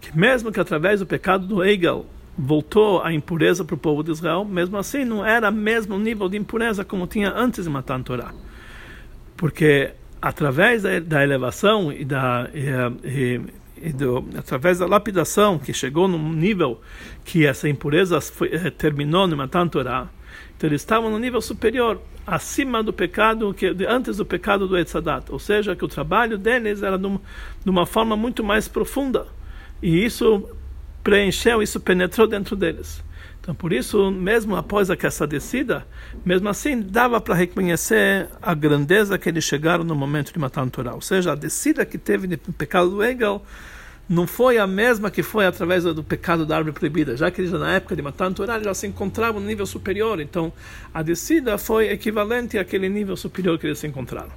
Que 0.00 0.16
mesmo 0.16 0.52
que 0.52 0.60
através 0.60 1.00
do 1.00 1.06
pecado 1.06 1.44
do 1.44 1.64
Egel 1.64 2.06
voltou 2.38 3.02
a 3.02 3.12
impureza 3.12 3.64
para 3.64 3.74
o 3.74 3.78
povo 3.78 4.02
de 4.04 4.12
Israel, 4.12 4.44
mesmo 4.44 4.76
assim 4.78 5.04
não 5.04 5.26
era 5.26 5.50
o 5.50 5.52
mesmo 5.52 5.98
nível 5.98 6.28
de 6.28 6.36
impureza 6.36 6.84
como 6.84 7.06
tinha 7.06 7.32
antes 7.32 7.64
de 7.64 7.70
Matan 7.70 8.02
Torah. 8.02 8.32
Porque 9.36 9.90
através 10.22 10.82
da, 10.82 11.22
elevação 11.22 11.92
e 11.92 12.04
da 12.04 12.48
e, 12.54 13.40
e 13.80 13.92
do, 13.92 14.24
através 14.36 14.78
da 14.78 14.86
lapidação 14.86 15.58
que 15.58 15.72
chegou 15.72 16.06
num 16.06 16.32
nível 16.32 16.80
que 17.24 17.44
essa 17.44 17.68
impureza 17.68 18.20
foi, 18.20 18.48
eh, 18.52 18.70
terminou 18.70 19.26
no 19.26 19.36
Matan 19.36 19.68
Torah, 19.68 20.08
então 20.56 20.68
eles 20.68 20.82
estavam 20.82 21.10
no 21.10 21.18
nível 21.18 21.40
superior, 21.40 22.00
acima 22.26 22.82
do 22.82 22.92
pecado, 22.92 23.54
que 23.54 23.74
antes 23.88 24.16
do 24.16 24.26
pecado 24.26 24.66
do 24.66 24.76
Etzadat. 24.76 25.30
Ou 25.30 25.38
seja, 25.38 25.76
que 25.76 25.84
o 25.84 25.88
trabalho 25.88 26.36
deles 26.36 26.82
era 26.82 26.98
de 26.98 27.70
uma 27.70 27.86
forma 27.86 28.16
muito 28.16 28.42
mais 28.42 28.66
profunda. 28.66 29.26
E 29.80 30.04
isso 30.04 30.48
preencheu, 31.08 31.62
isso 31.62 31.80
penetrou 31.80 32.26
dentro 32.26 32.54
deles. 32.54 33.02
Então, 33.40 33.54
por 33.54 33.72
isso, 33.72 34.10
mesmo 34.10 34.54
após 34.56 34.90
essa 34.90 35.26
descida, 35.26 35.86
mesmo 36.22 36.50
assim, 36.50 36.82
dava 36.82 37.18
para 37.18 37.34
reconhecer 37.34 38.28
a 38.42 38.52
grandeza 38.52 39.16
que 39.16 39.26
eles 39.26 39.42
chegaram 39.42 39.84
no 39.84 39.94
momento 39.94 40.34
de 40.34 40.38
matar 40.38 40.68
Torah. 40.68 40.94
Ou 40.94 41.00
seja, 41.00 41.32
a 41.32 41.34
descida 41.34 41.86
que 41.86 41.96
teve 41.96 42.26
no 42.26 42.52
pecado 42.52 42.90
do 42.90 43.02
Egel 43.02 43.42
não 44.06 44.26
foi 44.26 44.58
a 44.58 44.66
mesma 44.66 45.10
que 45.10 45.22
foi 45.22 45.46
através 45.46 45.84
do 45.84 46.04
pecado 46.04 46.44
da 46.44 46.56
árvore 46.56 46.74
proibida, 46.74 47.16
já 47.16 47.30
que 47.30 47.40
eles 47.40 47.52
na 47.52 47.74
época 47.74 47.96
de 47.96 48.02
Matan 48.02 48.34
Torah 48.34 48.62
já 48.62 48.74
se 48.74 48.86
encontravam 48.86 49.40
no 49.40 49.46
nível 49.46 49.64
superior, 49.64 50.20
então 50.20 50.52
a 50.92 51.02
descida 51.02 51.56
foi 51.56 51.90
equivalente 51.90 52.58
àquele 52.58 52.90
nível 52.90 53.16
superior 53.16 53.58
que 53.58 53.66
eles 53.66 53.78
se 53.78 53.86
encontraram. 53.86 54.32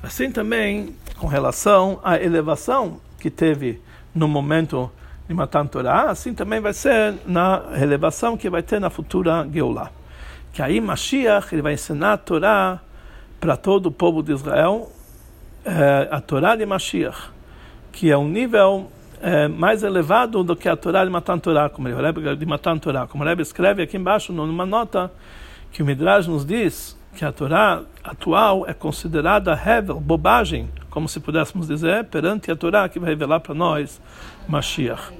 Assim 0.00 0.30
também 0.30 0.94
com 1.16 1.26
relação 1.26 2.00
à 2.04 2.16
elevação 2.16 3.00
que 3.18 3.28
teve 3.28 3.80
no 4.14 4.28
momento 4.28 4.90
de 5.30 5.34
Matan 5.34 5.64
Torah, 5.64 6.10
assim 6.10 6.34
também 6.34 6.58
vai 6.60 6.72
ser 6.72 7.14
na 7.24 7.62
elevação 7.80 8.36
que 8.36 8.50
vai 8.50 8.64
ter 8.64 8.80
na 8.80 8.90
futura 8.90 9.48
Geulah. 9.48 9.88
Que 10.52 10.60
aí 10.60 10.80
Mashiach 10.80 11.54
ele 11.54 11.62
vai 11.62 11.74
ensinar 11.74 12.14
a 12.14 12.16
Torá 12.16 12.80
para 13.38 13.56
todo 13.56 13.86
o 13.86 13.92
povo 13.92 14.24
de 14.24 14.32
Israel, 14.32 14.90
eh, 15.64 16.08
a 16.10 16.20
Torá 16.20 16.56
de 16.56 16.66
Mashiach 16.66 17.30
que 17.92 18.10
é 18.10 18.16
um 18.16 18.28
nível 18.28 18.90
é, 19.20 19.46
mais 19.46 19.82
elevado 19.82 20.42
do 20.42 20.56
que 20.56 20.68
a 20.68 20.76
Torá 20.76 21.04
de 21.04 21.10
Matan 21.10 21.38
Torah, 21.38 21.68
como 21.68 21.88
o 21.88 21.96
Rebbe, 21.96 22.36
de 22.36 22.46
Matan 22.46 22.78
Torah. 22.78 23.06
Como 23.06 23.22
o 23.22 23.26
Rebbe 23.26 23.42
escreve 23.42 23.82
aqui 23.82 23.96
embaixo 23.96 24.32
numa 24.32 24.66
nota 24.66 25.12
que 25.72 25.82
o 25.82 25.86
Midrash 25.86 26.26
nos 26.26 26.44
diz 26.44 26.96
que 27.14 27.24
a 27.24 27.32
Torá 27.32 27.82
atual 28.02 28.64
é 28.66 28.72
considerada 28.72 29.52
hevel, 29.52 30.00
bobagem, 30.00 30.68
como 30.90 31.08
se 31.08 31.20
pudéssemos 31.20 31.68
dizer, 31.68 32.04
perante 32.04 32.50
a 32.50 32.56
Torá 32.56 32.88
que 32.88 32.98
vai 32.98 33.10
revelar 33.10 33.40
para 33.40 33.54
nós 33.54 34.00
Mashiach. 34.48 35.12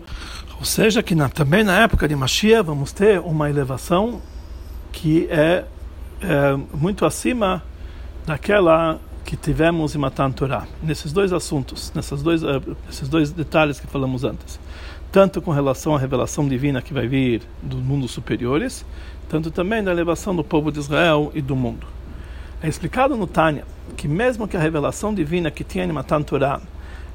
Ou 0.58 0.64
seja, 0.64 1.02
que 1.02 1.14
na, 1.14 1.28
também 1.28 1.64
na 1.64 1.78
época 1.80 2.06
de 2.06 2.14
Mashiach 2.14 2.62
vamos 2.62 2.92
ter 2.92 3.18
uma 3.20 3.48
elevação 3.48 4.20
que 4.92 5.26
é, 5.30 5.64
é 6.20 6.56
muito 6.74 7.04
acima 7.06 7.62
daquela 8.26 8.98
que 9.24 9.36
tivemos 9.36 9.94
em 9.94 9.98
Matan 9.98 10.32
Torah, 10.32 10.66
nesses 10.82 11.12
dois 11.12 11.32
assuntos, 11.32 11.92
nesses 11.94 12.20
dois, 12.20 12.42
uh, 12.42 12.76
nesses 12.86 13.08
dois 13.08 13.30
detalhes 13.30 13.78
que 13.78 13.86
falamos 13.86 14.24
antes. 14.24 14.58
Tanto 15.12 15.42
com 15.42 15.50
relação 15.50 15.94
à 15.94 15.98
revelação 15.98 16.46
divina 16.46 16.80
que 16.80 16.94
vai 16.94 17.08
vir 17.08 17.42
dos 17.62 17.80
mundos 17.80 18.12
superiores, 18.12 18.84
tanto 19.28 19.50
também 19.50 19.82
da 19.82 19.90
elevação 19.90 20.34
do 20.34 20.44
povo 20.44 20.70
de 20.70 20.78
Israel 20.78 21.32
e 21.34 21.42
do 21.42 21.56
mundo. 21.56 21.86
É 22.62 22.68
explicado 22.68 23.16
no 23.16 23.26
Tânia 23.26 23.64
que 23.96 24.06
mesmo 24.06 24.46
que 24.46 24.56
a 24.56 24.60
revelação 24.60 25.12
divina 25.12 25.50
que 25.50 25.64
tinha 25.64 25.84
em 25.84 25.92
Matan 25.92 26.22
Torah, 26.22 26.60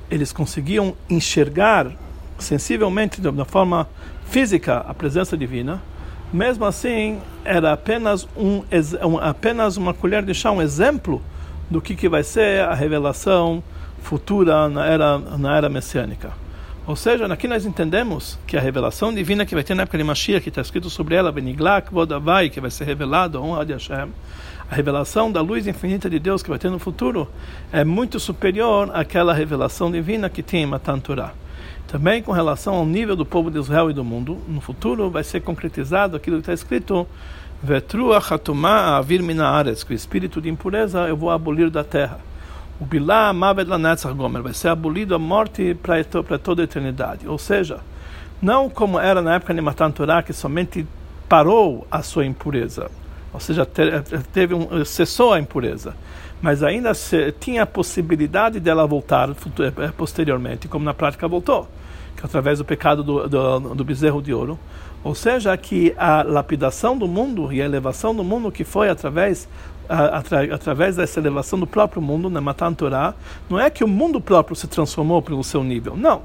eles 0.10 0.32
conseguiam 0.32 0.94
enxergar 1.10 1.92
sensivelmente, 2.38 3.22
de 3.22 3.28
uma 3.28 3.46
forma 3.46 3.88
física, 4.26 4.78
a 4.78 4.94
presença 4.94 5.38
divina, 5.38 5.82
mesmo 6.34 6.66
assim 6.66 7.20
era 7.44 7.72
apenas, 7.72 8.28
um, 8.36 8.64
apenas 9.22 9.78
uma 9.78 9.94
colher 9.94 10.24
de 10.24 10.34
chá, 10.34 10.52
um 10.52 10.62
exemplo 10.62 11.22
do 11.70 11.82
que, 11.82 11.96
que 11.96 12.10
vai 12.10 12.24
ser 12.24 12.62
a 12.62 12.74
revelação 12.74 13.64
futura 14.02 14.68
na 14.68 14.86
era, 14.86 15.18
na 15.18 15.56
era 15.56 15.70
messiânica. 15.70 16.34
Ou 16.88 16.96
seja, 16.96 17.26
aqui 17.26 17.48
nós 17.48 17.66
entendemos 17.66 18.38
que 18.46 18.56
a 18.56 18.62
revelação 18.62 19.12
divina 19.12 19.44
que 19.44 19.56
vai 19.56 19.64
ter 19.64 19.74
na 19.74 19.84
época 19.84 19.98
de 19.98 20.04
Mashiach, 20.04 20.44
que 20.44 20.50
está 20.50 20.62
escrito 20.62 20.88
sobre 20.88 21.16
ela, 21.16 21.32
Beniglak 21.32 21.92
Vodavai, 21.92 22.48
que 22.48 22.62
vai 22.62 22.70
ser 22.70 22.84
revelado, 22.84 23.42
honra 23.42 23.66
de 23.66 23.74
Hashem, 23.74 24.10
a 24.70 24.76
revelação 24.76 25.32
da 25.32 25.42
luz 25.42 25.66
infinita 25.66 26.08
de 26.08 26.20
Deus 26.20 26.44
que 26.44 26.50
vai 26.50 26.60
ter 26.60 26.70
no 26.70 26.78
futuro, 26.78 27.28
é 27.72 27.84
muito 27.84 28.20
superior 28.20 28.92
àquela 28.94 29.34
revelação 29.34 29.92
divina 29.92 30.30
que 30.30 30.44
tem 30.44 30.62
em 30.62 30.68
Matan 30.68 31.00
Torah. 31.00 31.34
Também 31.88 32.22
com 32.22 32.32
relação 32.32 32.76
ao 32.76 32.86
nível 32.86 33.16
do 33.16 33.26
povo 33.26 33.50
de 33.50 33.58
Israel 33.58 33.90
e 33.90 33.94
do 33.94 34.04
mundo, 34.04 34.38
no 34.48 34.62
futuro 34.62 35.10
vai 35.10 35.24
ser 35.24 35.42
concretizado 35.42 36.16
aquilo 36.16 36.38
que 36.38 36.42
está 36.44 36.54
escrito 36.54 37.08
Vetrua 37.64 38.22
chatumá 38.22 38.96
avir 38.96 39.24
minaares, 39.24 39.84
que 39.84 39.92
o 39.92 39.96
espírito 39.96 40.40
de 40.40 40.50
impureza 40.50 41.08
eu 41.08 41.18
vou 41.18 41.32
abolir 41.32 41.72
da 41.72 41.84
terra. 41.84 42.20
O 42.80 42.86
bilá 42.86 43.32
maved 43.32 43.70
lanetzach 43.70 44.14
gomer, 44.14 44.42
vai 44.42 44.54
ser 44.54 44.70
abolido 44.70 45.16
a 45.16 45.20
morte 45.20 45.76
para 45.76 46.38
toda 46.38 46.62
a 46.62 46.66
eternidade. 46.66 47.28
Ou 47.28 47.38
seja, 47.38 47.80
não 48.42 48.70
como 48.70 49.00
era 49.00 49.22
na 49.22 49.36
época 49.36 49.54
de 49.54 49.62
Matan 49.62 49.92
Torah, 49.92 50.22
que 50.22 50.34
somente 50.34 50.86
parou 51.30 51.88
a 51.90 52.02
sua 52.02 52.26
impureza, 52.26 52.90
ou 53.34 53.40
seja, 53.40 53.66
teve 54.32 54.54
um, 54.54 54.86
cessou 54.86 55.34
a 55.34 55.40
impureza, 55.40 55.96
mas 56.42 56.64
ainda 56.64 56.94
se, 56.94 57.32
tinha 57.34 57.64
a 57.64 57.66
possibilidade 57.66 58.60
dela 58.60 58.86
voltar 58.86 59.30
eh, 59.30 59.92
posteriormente, 59.98 60.68
como 60.68 60.86
na 60.86 60.94
prática 60.94 61.28
voltou, 61.28 61.68
que 62.16 62.26
através 62.26 62.60
do 62.60 62.66
pecado 62.66 63.04
do, 63.04 63.28
do, 63.28 63.60
do 63.76 63.84
bezerro 63.84 64.22
de 64.22 64.34
ouro, 64.34 64.60
ou 65.04 65.14
seja, 65.14 65.56
que 65.58 65.94
a 65.98 66.24
lapidação 66.24 66.98
do 66.98 67.08
mundo 67.08 67.52
e 67.52 67.62
a 67.62 67.66
elevação 67.66 68.16
do 68.16 68.24
mundo 68.24 68.52
que 68.52 68.64
foi 68.64 68.90
através 68.90 69.48
através 69.88 70.96
dessa 70.96 71.20
elevação 71.20 71.60
do 71.60 71.68
próprio 71.68 72.02
mundo, 72.02 72.30
na 72.30 72.42
Matan 72.42 72.74
Torah, 72.74 73.16
não 73.50 73.60
é 73.60 73.70
que 73.70 73.84
o 73.84 73.88
mundo 73.88 74.20
próprio 74.20 74.56
se 74.56 74.68
transformou 74.68 75.22
pelo 75.22 75.44
seu 75.44 75.64
nível, 75.64 75.96
não. 75.96 76.22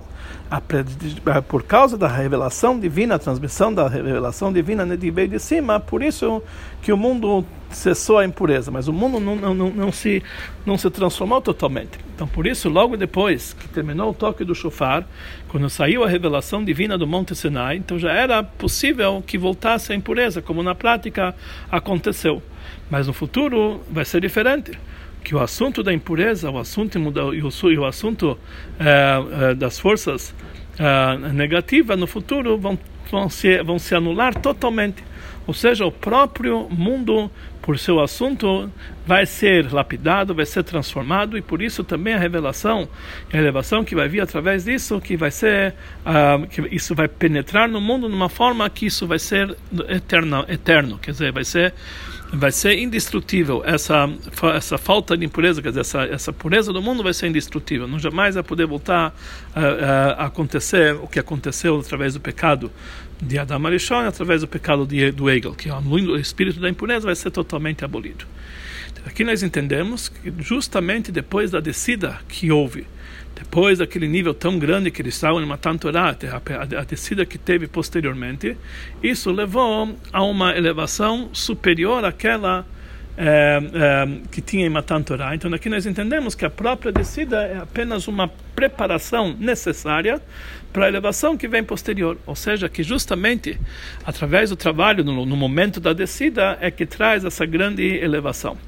por 1.48 1.62
causa 1.62 1.96
da 1.96 2.08
revelação 2.08 2.78
divina, 2.78 3.14
a 3.16 3.18
transmissão 3.18 3.72
da 3.72 3.88
revelação 3.88 4.52
divina 4.52 4.84
de 4.96 5.10
veio 5.10 5.28
de 5.28 5.38
cima, 5.38 5.78
por 5.78 6.02
isso 6.02 6.42
que 6.82 6.92
o 6.92 6.96
mundo 6.96 7.44
cessou 7.70 8.18
a 8.18 8.24
impureza, 8.24 8.70
mas 8.70 8.88
o 8.88 8.92
mundo 8.92 9.20
não, 9.20 9.36
não, 9.36 9.54
não, 9.54 9.70
não, 9.70 9.92
se, 9.92 10.22
não 10.66 10.76
se 10.76 10.90
transformou 10.90 11.40
totalmente. 11.40 11.98
Então, 12.14 12.26
por 12.26 12.46
isso, 12.46 12.68
logo 12.68 12.96
depois 12.96 13.52
que 13.52 13.68
terminou 13.68 14.10
o 14.10 14.14
toque 14.14 14.44
do 14.44 14.54
shofar, 14.54 15.06
quando 15.48 15.70
saiu 15.70 16.04
a 16.04 16.08
revelação 16.08 16.64
divina 16.64 16.98
do 16.98 17.06
Monte 17.06 17.34
Sinai, 17.34 17.76
então 17.76 17.98
já 17.98 18.12
era 18.12 18.42
possível 18.42 19.22
que 19.26 19.38
voltasse 19.38 19.92
a 19.92 19.96
impureza, 19.96 20.42
como 20.42 20.62
na 20.62 20.74
prática 20.74 21.34
aconteceu. 21.70 22.42
Mas 22.90 23.06
no 23.06 23.12
futuro 23.12 23.80
vai 23.90 24.04
ser 24.04 24.20
diferente 24.20 24.72
que 25.22 25.34
o 25.34 25.38
assunto 25.38 25.82
da 25.82 25.92
impureza, 25.92 26.50
o 26.50 26.58
assunto 26.58 26.98
e 26.98 27.78
o 27.78 27.84
assunto 27.84 28.38
eh, 28.78 28.84
eh, 29.32 29.54
das 29.54 29.78
forças 29.78 30.34
eh, 30.78 31.32
negativas 31.32 31.98
no 31.98 32.06
futuro 32.06 32.58
vão, 32.58 32.78
vão, 33.10 33.28
se, 33.28 33.62
vão 33.62 33.78
se 33.78 33.94
anular 33.94 34.34
totalmente. 34.34 35.04
Ou 35.46 35.54
seja, 35.54 35.84
o 35.84 35.90
próprio 35.90 36.68
mundo, 36.70 37.30
por 37.60 37.78
seu 37.78 38.00
assunto, 38.00 38.70
vai 39.06 39.26
ser 39.26 39.72
lapidado, 39.72 40.34
vai 40.34 40.46
ser 40.46 40.62
transformado, 40.62 41.36
e 41.36 41.42
por 41.42 41.60
isso 41.60 41.82
também 41.82 42.14
a 42.14 42.18
revelação, 42.18 42.88
a 43.32 43.36
elevação 43.36 43.84
que 43.84 43.94
vai 43.94 44.06
vir 44.06 44.20
através 44.20 44.64
disso, 44.64 45.00
que 45.00 45.16
vai 45.16 45.30
ser, 45.30 45.74
uh, 46.06 46.46
que 46.46 46.62
isso 46.74 46.94
vai 46.94 47.08
penetrar 47.08 47.68
no 47.68 47.80
mundo 47.80 48.08
de 48.08 48.14
uma 48.14 48.28
forma 48.28 48.68
que 48.70 48.86
isso 48.86 49.06
vai 49.06 49.18
ser 49.18 49.56
eterno, 49.88 50.44
eterno 50.48 50.98
quer 50.98 51.10
dizer, 51.10 51.32
vai 51.32 51.44
ser 51.44 51.74
vai 52.32 52.52
ser 52.52 52.78
indestrutível. 52.78 53.62
Essa, 53.64 54.08
essa 54.54 54.78
falta 54.78 55.16
de 55.16 55.24
impureza, 55.24 55.60
quer 55.60 55.68
dizer, 55.68 55.80
essa, 55.80 56.02
essa 56.04 56.32
pureza 56.32 56.72
do 56.72 56.80
mundo 56.80 57.02
vai 57.02 57.12
ser 57.12 57.26
indestrutível. 57.26 57.88
Não 57.88 57.98
jamais 57.98 58.34
vai 58.34 58.44
poder 58.44 58.66
voltar 58.66 59.14
a, 59.54 59.60
a, 59.60 60.12
a 60.12 60.26
acontecer 60.26 60.94
o 60.94 61.06
que 61.06 61.18
aconteceu 61.18 61.78
através 61.78 62.14
do 62.14 62.20
pecado 62.20 62.70
de 63.20 63.38
Adam 63.38 63.66
Arishon, 63.66 64.06
através 64.06 64.40
do 64.40 64.48
pecado 64.48 64.86
de, 64.86 65.10
do 65.10 65.28
Egel, 65.28 65.54
que 65.54 65.70
o 65.70 66.16
espírito 66.16 66.60
da 66.60 66.68
impureza 66.68 67.06
vai 67.06 67.14
ser 67.14 67.30
totalmente 67.30 67.84
abolido. 67.84 68.24
Aqui 69.04 69.24
nós 69.24 69.42
entendemos 69.42 70.08
que 70.08 70.32
justamente 70.38 71.10
depois 71.10 71.50
da 71.50 71.60
descida 71.60 72.18
que 72.28 72.50
houve, 72.50 72.86
depois 73.40 73.78
daquele 73.78 74.06
nível 74.06 74.34
tão 74.34 74.58
grande 74.58 74.90
que 74.90 75.00
eles 75.00 75.14
estavam 75.14 75.42
em 75.42 75.46
Matan 75.46 75.78
Torah, 75.78 76.10
a, 76.10 76.84
descida 76.84 77.24
que 77.24 77.38
teve 77.38 77.66
posteriormente, 77.66 78.54
isso 79.02 79.32
levou 79.32 79.96
a 80.12 80.22
uma 80.22 80.54
elevação 80.54 81.30
superior 81.32 82.04
àquela 82.04 82.66
é, 83.16 83.58
é, 83.74 84.08
que 84.30 84.42
tinha 84.42 84.66
em 84.66 84.68
Matan 84.68 85.02
Torah. 85.02 85.34
Então 85.34 85.52
aqui 85.54 85.70
nós 85.70 85.86
entendemos 85.86 86.34
que 86.34 86.44
a 86.44 86.50
própria 86.50 86.92
descida 86.92 87.42
é 87.42 87.56
apenas 87.56 88.06
uma 88.06 88.28
preparação 88.54 89.34
necessária 89.38 90.20
para 90.70 90.84
a 90.84 90.88
elevação 90.88 91.34
que 91.34 91.48
vem 91.48 91.64
posterior. 91.64 92.18
Ou 92.26 92.36
seja, 92.36 92.68
que 92.68 92.82
justamente 92.82 93.58
através 94.04 94.50
do 94.50 94.56
trabalho 94.56 95.02
no, 95.02 95.24
no 95.24 95.36
momento 95.36 95.80
da 95.80 95.94
descida 95.94 96.58
é 96.60 96.70
que 96.70 96.84
traz 96.84 97.24
essa 97.24 97.46
grande 97.46 97.82
elevação. 97.82 98.58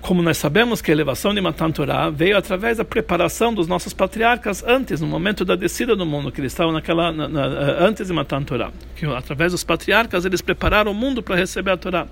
Como 0.00 0.22
nós 0.22 0.38
sabemos 0.38 0.80
que 0.80 0.90
a 0.90 0.94
elevação 0.94 1.34
de 1.34 1.40
Matan 1.40 1.70
Torah 1.70 2.10
veio 2.10 2.36
através 2.36 2.78
da 2.78 2.84
preparação 2.84 3.52
dos 3.52 3.68
nossos 3.68 3.92
patriarcas 3.92 4.64
antes, 4.66 5.00
no 5.00 5.06
momento 5.06 5.44
da 5.44 5.54
descida 5.54 5.94
do 5.94 6.06
mundo, 6.06 6.32
que 6.32 6.40
eles 6.40 6.52
estavam 6.52 6.72
naquela 6.72 7.12
na, 7.12 7.28
na, 7.28 7.44
antes 7.80 8.06
de 8.06 8.12
Matan 8.12 8.42
Torah, 8.42 8.72
que 8.96 9.04
através 9.04 9.52
dos 9.52 9.62
patriarcas 9.62 10.24
eles 10.24 10.40
prepararam 10.40 10.90
o 10.90 10.94
mundo 10.94 11.22
para 11.22 11.36
receber 11.36 11.72
a 11.72 11.76
Torá. 11.76 12.06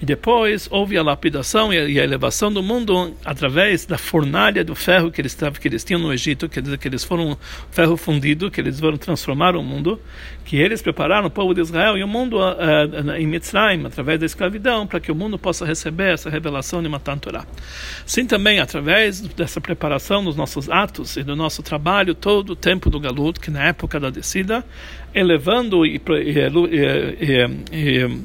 E 0.00 0.06
depois 0.06 0.66
houve 0.70 0.96
a 0.96 1.02
lapidação 1.02 1.72
e 1.72 1.78
a, 1.78 1.84
e 1.84 1.98
elevação 1.98 2.50
do 2.50 2.62
mundo 2.62 3.14
através 3.24 3.84
da 3.84 3.98
fornalha 3.98 4.64
do 4.64 4.74
ferro 4.74 5.10
que 5.10 5.20
eles, 5.20 5.36
que 5.60 5.68
eles 5.68 5.84
tinham 5.84 6.00
no 6.00 6.12
Egito, 6.12 6.48
quer 6.48 6.62
dizer, 6.62 6.78
que 6.78 6.88
eles 6.88 7.04
foram 7.04 7.36
ferro 7.70 7.96
fundido, 7.96 8.50
que 8.50 8.60
eles 8.60 8.80
foram 8.80 8.96
transformar 8.96 9.54
o 9.54 9.62
mundo, 9.62 10.00
que 10.44 10.56
eles 10.56 10.80
prepararam 10.80 11.26
o 11.26 11.30
povo 11.30 11.52
de 11.52 11.60
Israel 11.60 11.98
e 11.98 12.02
o 12.02 12.08
mundo 12.08 12.38
uh, 12.38 13.12
em 13.16 13.26
Mitzrayim, 13.26 13.84
através 13.84 14.18
da 14.18 14.26
escravidão, 14.26 14.86
para 14.86 15.00
que 15.00 15.12
o 15.12 15.14
mundo 15.14 15.38
possa 15.38 15.66
receber 15.66 16.14
essa 16.14 16.30
revelação 16.30 16.82
de 16.82 16.88
Matan 16.88 17.18
Torah. 17.18 17.46
Sim, 18.06 18.26
também 18.26 18.58
através 18.58 19.20
dessa 19.20 19.60
preparação 19.60 20.24
dos 20.24 20.34
nossos 20.34 20.70
atos 20.70 21.16
e 21.16 21.22
do 21.22 21.36
nosso 21.36 21.62
trabalho 21.62 22.14
todo 22.14 22.50
o 22.50 22.56
tempo 22.56 22.88
do 22.88 22.98
Galut, 22.98 23.38
que 23.38 23.50
na 23.50 23.64
época 23.64 24.00
da 24.00 24.08
descida, 24.08 24.64
elevando 25.14 25.84
e, 25.84 26.00
e, 26.00 27.26
e 27.72 28.20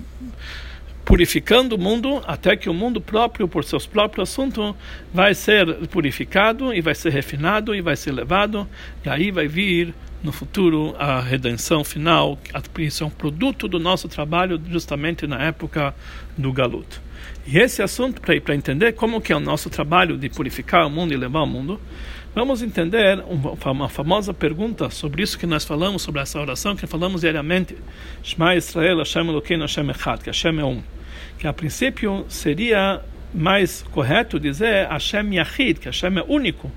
purificando 1.06 1.76
o 1.76 1.80
mundo 1.80 2.22
até 2.26 2.58
que 2.58 2.68
o 2.68 2.74
mundo 2.74 3.00
próprio, 3.00 3.48
por 3.48 3.64
seus 3.64 3.86
próprios 3.86 4.30
assuntos, 4.30 4.76
vai 5.14 5.36
ser 5.36 5.88
purificado 5.88 6.74
e 6.74 6.82
vai 6.82 6.96
ser 6.96 7.12
refinado 7.12 7.76
e 7.76 7.80
vai 7.80 7.96
ser 7.96 8.12
levado, 8.12 8.68
e 9.06 9.10
aí 9.10 9.30
vai 9.30 9.48
vir 9.48 9.94
no 10.24 10.32
futuro 10.32 10.96
a 10.98 11.22
redenção 11.22 11.84
final, 11.84 12.40
isso 12.80 13.04
é 13.04 13.08
um 13.08 13.12
produto 13.12 13.68
do 13.68 13.80
nosso 13.80 14.08
trabalho 14.08 14.60
justamente 14.68 15.28
na 15.28 15.44
época 15.44 15.94
do 16.36 16.52
Galut. 16.52 17.00
E 17.46 17.60
esse 17.60 17.84
assunto, 17.84 18.20
para 18.20 18.56
entender 18.56 18.94
como 18.94 19.22
que 19.22 19.32
é 19.32 19.36
o 19.36 19.40
nosso 19.40 19.70
trabalho 19.70 20.18
de 20.18 20.28
purificar 20.30 20.88
o 20.88 20.90
mundo 20.90 21.14
e 21.14 21.18
levar 21.18 21.42
o 21.42 21.46
mundo, 21.46 21.80
vamos 22.34 22.64
entender 22.64 23.24
uma 23.64 23.88
famosa 23.88 24.34
pergunta 24.34 24.90
sobre 24.90 25.22
isso 25.22 25.38
que 25.38 25.46
nós 25.46 25.64
falamos, 25.64 26.02
sobre 26.02 26.22
essa 26.22 26.42
oração 26.42 26.76
que 26.76 26.88
falamos 26.88 27.22
diariamente. 27.22 27.78
Shema 28.24 28.56
Israel, 28.56 28.98
Hashem 28.98 29.30
Elokeinu, 29.30 29.62
Hashem 29.62 29.88
Echad, 29.92 30.24
que 30.24 30.30
Hashem 30.32 30.60
é 30.60 30.66
um 30.66 30.82
que 31.38 31.48
a 31.48 31.54
princípio 31.54 32.26
seria 32.30 33.02
mais 33.34 33.84
correto 33.92 34.40
dizer 34.40 34.88
Hashem 34.88 35.36
Yahid, 35.36 35.80
que 35.80 35.88
Hashem 35.88 36.18
é 36.18 36.24
único, 36.28 36.72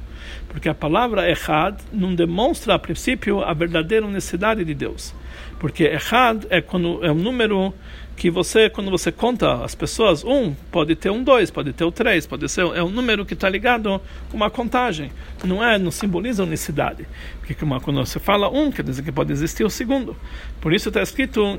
porque 0.48 0.68
a 0.68 0.74
palavra 0.74 1.30
Echad 1.30 1.76
não 1.92 2.14
demonstra 2.14 2.74
a 2.74 2.78
princípio 2.78 3.42
a 3.42 3.52
verdadeira 3.52 4.04
unicidade 4.04 4.64
de 4.64 4.74
Deus, 4.74 5.14
porque 5.60 5.84
Echad 5.84 6.44
é 6.50 6.60
quando 6.60 7.04
é 7.04 7.12
um 7.12 7.14
número 7.14 7.72
que 8.16 8.30
você 8.30 8.68
quando 8.68 8.90
você 8.90 9.12
conta 9.12 9.64
as 9.64 9.76
pessoas 9.76 10.24
um 10.24 10.52
pode 10.72 10.96
ter 10.96 11.08
um 11.08 11.22
dois 11.22 11.52
pode 11.52 11.72
ter 11.72 11.84
o 11.84 11.86
um 11.86 11.92
três 11.92 12.26
pode 12.26 12.48
ser 12.48 12.62
é 12.62 12.82
um 12.82 12.90
número 12.90 13.24
que 13.24 13.32
está 13.32 13.48
ligado 13.48 14.00
com 14.28 14.36
uma 14.36 14.50
contagem 14.50 15.12
não 15.44 15.64
é 15.64 15.78
não 15.78 15.92
simboliza 15.92 16.42
unicidade 16.42 17.06
porque 17.48 17.64
uma, 17.64 17.80
quando 17.80 18.04
você 18.04 18.18
fala 18.18 18.50
um 18.50 18.70
quer 18.70 18.82
dizer 18.82 19.02
que 19.02 19.10
pode 19.10 19.32
existir 19.32 19.64
o 19.64 19.70
segundo. 19.70 20.14
Por 20.60 20.74
isso 20.74 20.88
está 20.88 21.00
escrito 21.00 21.58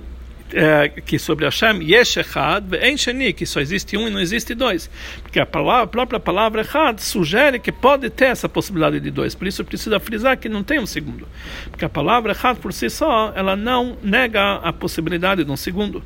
é, 0.53 0.89
que 0.89 1.19
sobre 1.19 1.45
Hashem 1.45 1.81
Yesh 1.83 2.17
Echad 2.17 2.65
Sheni, 2.97 3.33
que 3.33 3.45
só 3.45 3.59
existe 3.59 3.97
um 3.97 4.07
e 4.07 4.09
não 4.09 4.19
existe 4.19 4.55
dois. 4.55 4.89
Porque 5.21 5.39
a, 5.39 5.45
palavra, 5.45 5.83
a 5.83 5.87
própria 5.87 6.19
palavra 6.19 6.61
Echad 6.61 6.99
sugere 6.99 7.59
que 7.59 7.71
pode 7.71 8.09
ter 8.09 8.25
essa 8.25 8.49
possibilidade 8.49 8.99
de 8.99 9.11
dois. 9.11 9.35
Por 9.35 9.47
isso 9.47 9.63
precisa 9.63 9.99
frisar 9.99 10.37
que 10.37 10.49
não 10.49 10.63
tem 10.63 10.79
um 10.79 10.85
segundo. 10.85 11.27
Porque 11.69 11.85
a 11.85 11.89
palavra 11.89 12.31
Echad 12.31 12.57
por 12.59 12.73
si 12.73 12.89
só, 12.89 13.31
ela 13.35 13.55
não 13.55 13.97
nega 14.01 14.55
a 14.55 14.73
possibilidade 14.73 15.43
de 15.43 15.51
um 15.51 15.57
segundo. 15.57 16.03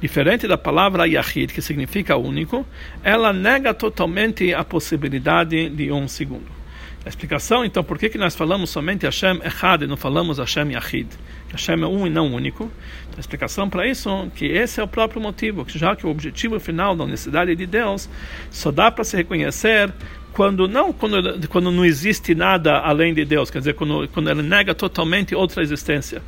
Diferente 0.00 0.48
da 0.48 0.58
palavra 0.58 1.06
Yahid, 1.06 1.52
que 1.52 1.62
significa 1.62 2.16
único, 2.16 2.66
ela 3.04 3.32
nega 3.32 3.72
totalmente 3.72 4.52
a 4.52 4.64
possibilidade 4.64 5.68
de 5.68 5.92
um 5.92 6.08
segundo. 6.08 6.61
A 7.04 7.08
explicação, 7.08 7.64
então, 7.64 7.82
por 7.82 7.98
que, 7.98 8.08
que 8.08 8.16
nós 8.16 8.36
falamos 8.36 8.70
somente 8.70 9.04
Hashem 9.04 9.40
Echad 9.44 9.82
e 9.82 9.86
não 9.88 9.96
falamos 9.96 10.38
Hashem 10.38 10.70
Yahid? 10.70 11.08
Hashem 11.50 11.82
é 11.82 11.86
um 11.86 12.06
e 12.06 12.10
não 12.10 12.32
único. 12.32 12.70
A 13.16 13.20
explicação 13.20 13.68
para 13.68 13.88
isso 13.88 14.08
é 14.08 14.30
que 14.36 14.46
esse 14.46 14.80
é 14.80 14.84
o 14.84 14.88
próprio 14.88 15.20
motivo, 15.20 15.64
que 15.64 15.76
já 15.76 15.96
que 15.96 16.06
o 16.06 16.10
objetivo 16.10 16.60
final 16.60 16.94
da 16.94 17.02
unicidade 17.02 17.56
de 17.56 17.66
Deus 17.66 18.08
só 18.50 18.70
dá 18.70 18.88
para 18.90 19.02
se 19.02 19.16
reconhecer 19.16 19.92
quando 20.32 20.68
não 20.68 20.92
quando, 20.92 21.48
quando 21.48 21.72
não 21.72 21.84
existe 21.84 22.36
nada 22.36 22.78
além 22.78 23.12
de 23.12 23.24
Deus, 23.24 23.50
quer 23.50 23.58
dizer, 23.58 23.74
quando, 23.74 24.08
quando 24.08 24.30
ele 24.30 24.42
nega 24.42 24.72
totalmente 24.72 25.34
outra 25.34 25.60
existência. 25.60 26.22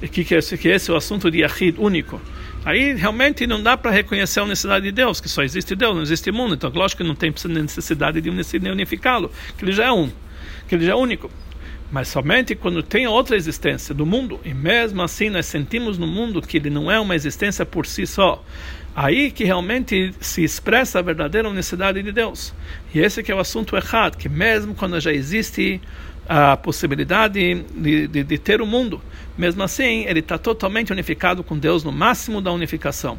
E 0.00 0.08
que, 0.08 0.24
que, 0.24 0.34
esse, 0.34 0.56
que 0.56 0.68
esse 0.68 0.90
é 0.90 0.94
o 0.94 0.96
assunto 0.96 1.30
de 1.30 1.40
Yahid, 1.40 1.76
único. 1.78 2.20
Aí 2.64 2.94
realmente 2.94 3.46
não 3.46 3.62
dá 3.62 3.76
para 3.76 3.90
reconhecer 3.90 4.40
a 4.40 4.44
unicidade 4.44 4.84
de 4.84 4.92
Deus, 4.92 5.20
que 5.20 5.28
só 5.28 5.42
existe 5.42 5.74
Deus, 5.74 5.94
não 5.94 6.02
existe 6.02 6.30
mundo. 6.30 6.54
Então, 6.54 6.70
lógico 6.74 7.02
que 7.02 7.08
não 7.08 7.14
tem 7.14 7.32
necessidade 7.48 8.20
de 8.20 8.30
unificá-lo, 8.70 9.30
que 9.56 9.64
ele 9.64 9.72
já 9.72 9.86
é 9.86 9.92
um, 9.92 10.10
que 10.68 10.74
ele 10.74 10.84
já 10.84 10.92
é 10.92 10.94
único. 10.94 11.30
Mas 11.90 12.06
somente 12.08 12.54
quando 12.54 12.82
tem 12.82 13.06
outra 13.06 13.36
existência 13.36 13.92
do 13.94 14.06
mundo, 14.06 14.38
e 14.44 14.54
mesmo 14.54 15.02
assim 15.02 15.28
nós 15.28 15.46
sentimos 15.46 15.98
no 15.98 16.06
mundo 16.06 16.40
que 16.40 16.58
ele 16.58 16.70
não 16.70 16.90
é 16.90 17.00
uma 17.00 17.16
existência 17.16 17.66
por 17.66 17.84
si 17.84 18.06
só, 18.06 18.44
aí 18.94 19.30
que 19.30 19.42
realmente 19.42 20.14
se 20.20 20.44
expressa 20.44 21.00
a 21.00 21.02
verdadeira 21.02 21.48
unicidade 21.48 22.00
de 22.02 22.12
Deus. 22.12 22.54
E 22.94 23.00
esse 23.00 23.22
que 23.22 23.32
é 23.32 23.34
o 23.34 23.40
assunto 23.40 23.74
errado, 23.76 24.16
que 24.16 24.28
mesmo 24.28 24.74
quando 24.74 25.00
já 25.00 25.12
existe 25.12 25.80
a 26.32 26.56
possibilidade 26.56 27.64
de, 27.74 28.06
de, 28.06 28.22
de 28.22 28.38
ter 28.38 28.60
o 28.60 28.66
mundo. 28.66 29.02
Mesmo 29.36 29.64
assim, 29.64 30.04
ele 30.06 30.20
está 30.20 30.38
totalmente 30.38 30.92
unificado 30.92 31.42
com 31.42 31.58
Deus 31.58 31.82
no 31.82 31.90
máximo 31.90 32.40
da 32.40 32.52
unificação. 32.52 33.18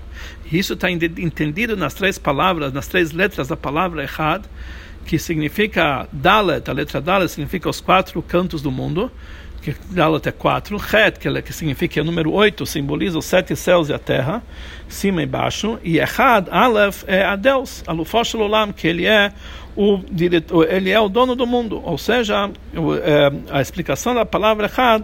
Isso 0.50 0.76
está 0.76 0.90
entendido 0.90 1.76
nas 1.76 1.94
três 1.94 2.18
palavras, 2.18 2.72
nas 2.72 2.88
três 2.88 3.12
letras 3.12 3.50
da 3.50 3.58
palavra 3.58 4.06
Echad, 4.06 4.46
que 5.06 5.20
significa 5.20 6.08
Dalet, 6.10 6.70
a 6.70 6.74
letra 6.74 7.02
Dalet 7.02 7.30
significa 7.30 7.70
os 7.70 7.82
quatro 7.82 8.22
cantos 8.22 8.62
do 8.62 8.72
mundo, 8.72 9.12
que 9.62 9.76
Dalet 9.90 10.30
é 10.30 10.32
quatro, 10.32 10.78
Het, 10.78 11.20
que, 11.20 11.42
que 11.42 11.52
significa 11.52 12.00
é 12.00 12.04
o 12.04 12.06
número 12.06 12.32
oito, 12.32 12.66
simboliza 12.66 13.20
os 13.20 13.26
sete 13.26 13.58
céus 13.58 13.90
e 13.90 13.94
a 13.94 14.00
terra, 14.00 14.42
cima 14.88 15.22
e 15.22 15.26
baixo, 15.26 15.78
e 15.84 16.00
Echad, 16.00 16.48
Aleph, 16.50 17.04
é 17.08 17.26
a 17.26 17.36
Deus, 17.36 17.84
Alufosh 17.86 18.36
Olam, 18.36 18.72
que 18.72 18.88
ele 18.88 19.06
é 19.06 19.34
o 19.76 20.00
diretor, 20.10 20.72
ele 20.72 20.90
é 20.90 21.00
o 21.00 21.10
dono 21.10 21.36
do 21.36 21.48
mundo, 21.48 21.82
ou 21.84 21.98
seja, 21.98 22.50
é, 23.04 23.32
a 23.50 23.62
explicação 23.62 24.14
da 24.14 24.26
palavra 24.26 24.66
Echad 24.66 25.04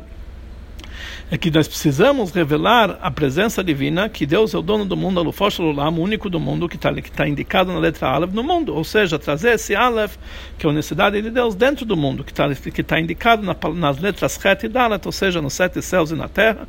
é 1.29 1.37
que 1.37 1.51
nós 1.51 1.67
precisamos 1.67 2.31
revelar 2.31 2.97
a 3.01 3.11
presença 3.11 3.61
divina, 3.61 4.07
que 4.07 4.25
Deus 4.25 4.53
é 4.53 4.57
o 4.57 4.61
dono 4.61 4.85
do 4.85 4.95
mundo, 4.95 5.21
o 5.21 6.01
único 6.01 6.29
do 6.29 6.39
mundo, 6.39 6.69
que 6.69 6.77
está 6.77 6.93
tá 7.13 7.27
indicado 7.27 7.71
na 7.71 7.79
letra 7.79 8.07
Aleph 8.07 8.31
no 8.31 8.41
mundo, 8.41 8.73
ou 8.73 8.83
seja, 8.83 9.19
trazer 9.19 9.55
esse 9.55 9.75
Aleph, 9.75 10.15
que 10.57 10.65
é 10.65 10.69
a 10.69 10.71
unicidade 10.71 11.21
de 11.21 11.29
Deus, 11.29 11.53
dentro 11.53 11.85
do 11.85 11.97
mundo, 11.97 12.23
que 12.23 12.31
está 12.31 12.47
que 12.55 12.81
tá 12.81 12.97
indicado 12.99 13.43
na, 13.43 13.55
nas 13.75 13.99
letras 13.99 14.39
Het 14.43 14.63
e 14.63 14.69
Dalet, 14.69 15.05
ou 15.05 15.11
seja, 15.11 15.41
nos 15.41 15.53
sete 15.53 15.81
céus 15.81 16.11
e 16.11 16.15
na 16.15 16.29
terra, 16.29 16.65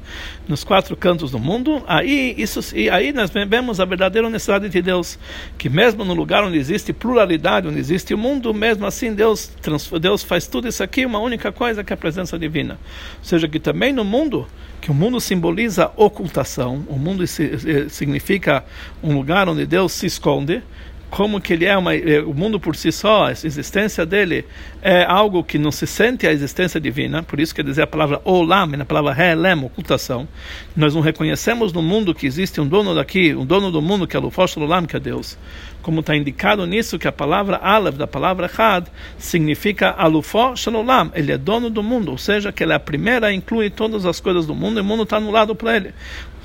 nos 0.48 0.64
quatro 0.64 0.96
cantos 0.96 1.30
do 1.30 1.38
mundo, 1.38 1.84
aí, 1.86 2.34
isso, 2.36 2.76
e 2.76 2.90
aí 2.90 3.12
nós 3.12 3.30
vemos 3.30 3.78
a 3.78 3.84
verdadeira 3.84 4.26
unicidade 4.26 4.68
de 4.68 4.82
Deus, 4.82 5.18
que 5.56 5.68
mesmo 5.68 6.04
no 6.04 6.14
lugar 6.14 6.42
onde 6.42 6.58
existe 6.58 6.92
pluralidade, 6.92 7.68
onde 7.68 7.78
existe 7.78 8.12
o 8.12 8.18
mundo, 8.18 8.52
mesmo 8.52 8.84
assim 8.86 9.14
Deus, 9.14 9.52
Deus 10.00 10.24
faz 10.24 10.48
tudo 10.48 10.66
isso 10.66 10.82
aqui 10.82 11.06
uma 11.06 11.20
única 11.20 11.52
coisa, 11.52 11.84
que 11.84 11.92
é 11.92 11.94
a 11.94 11.96
presença 11.96 12.36
divina. 12.36 12.74
Ou 13.18 13.24
seja, 13.24 13.46
que 13.46 13.60
também 13.60 13.92
no 13.92 14.04
mundo, 14.04 14.47
que 14.80 14.90
o 14.90 14.94
mundo 14.94 15.20
simboliza 15.20 15.90
ocultação, 15.96 16.84
o 16.88 16.96
mundo 16.96 17.24
significa 17.26 18.64
um 19.02 19.14
lugar 19.14 19.48
onde 19.48 19.66
Deus 19.66 19.92
se 19.92 20.06
esconde, 20.06 20.62
como 21.10 21.40
que 21.40 21.52
ele 21.52 21.64
é 21.64 21.76
uma, 21.76 21.94
é, 21.94 22.20
o 22.20 22.34
mundo 22.34 22.60
por 22.60 22.76
si 22.76 22.92
só, 22.92 23.26
a 23.26 23.32
existência 23.32 24.04
dele 24.04 24.44
é 24.82 25.04
algo 25.04 25.42
que 25.42 25.58
não 25.58 25.72
se 25.72 25.86
sente 25.86 26.26
a 26.26 26.32
existência 26.32 26.80
divina, 26.80 27.22
por 27.22 27.40
isso 27.40 27.54
quer 27.54 27.64
dizer 27.64 27.82
a 27.82 27.86
palavra 27.86 28.20
olam, 28.24 28.66
na 28.68 28.84
palavra 28.84 29.16
helem, 29.18 29.64
ocultação. 29.64 30.28
Nós 30.76 30.94
não 30.94 31.00
reconhecemos 31.00 31.72
no 31.72 31.82
mundo 31.82 32.14
que 32.14 32.26
existe 32.26 32.60
um 32.60 32.66
dono 32.66 32.94
daqui, 32.94 33.34
um 33.34 33.44
dono 33.44 33.70
do 33.70 33.80
mundo 33.80 34.06
que 34.06 34.16
é 34.16 34.20
Lufosh 34.20 34.56
Olam, 34.58 34.86
que 34.86 34.96
é 34.96 35.00
Deus. 35.00 35.38
Como 35.82 36.00
está 36.00 36.14
indicado 36.14 36.66
nisso 36.66 36.98
que 36.98 37.08
a 37.08 37.12
palavra 37.12 37.56
Aleph, 37.56 37.96
da 37.96 38.06
palavra 38.06 38.50
Had, 38.56 38.86
significa 39.16 39.90
Alufó 39.90 40.54
Shalom, 40.54 41.10
ele 41.14 41.32
é 41.32 41.38
dono 41.38 41.70
do 41.70 41.82
mundo, 41.82 42.10
ou 42.10 42.18
seja, 42.18 42.52
que 42.52 42.62
ele 42.62 42.72
é 42.72 42.76
a 42.76 42.80
primeira, 42.80 43.32
inclui 43.32 43.70
todas 43.70 44.04
as 44.04 44.20
coisas 44.20 44.46
do 44.46 44.54
mundo 44.54 44.78
e 44.78 44.82
o 44.82 44.84
mundo 44.84 45.04
está 45.04 45.16
anulado 45.16 45.54
para 45.54 45.76
ele 45.76 45.94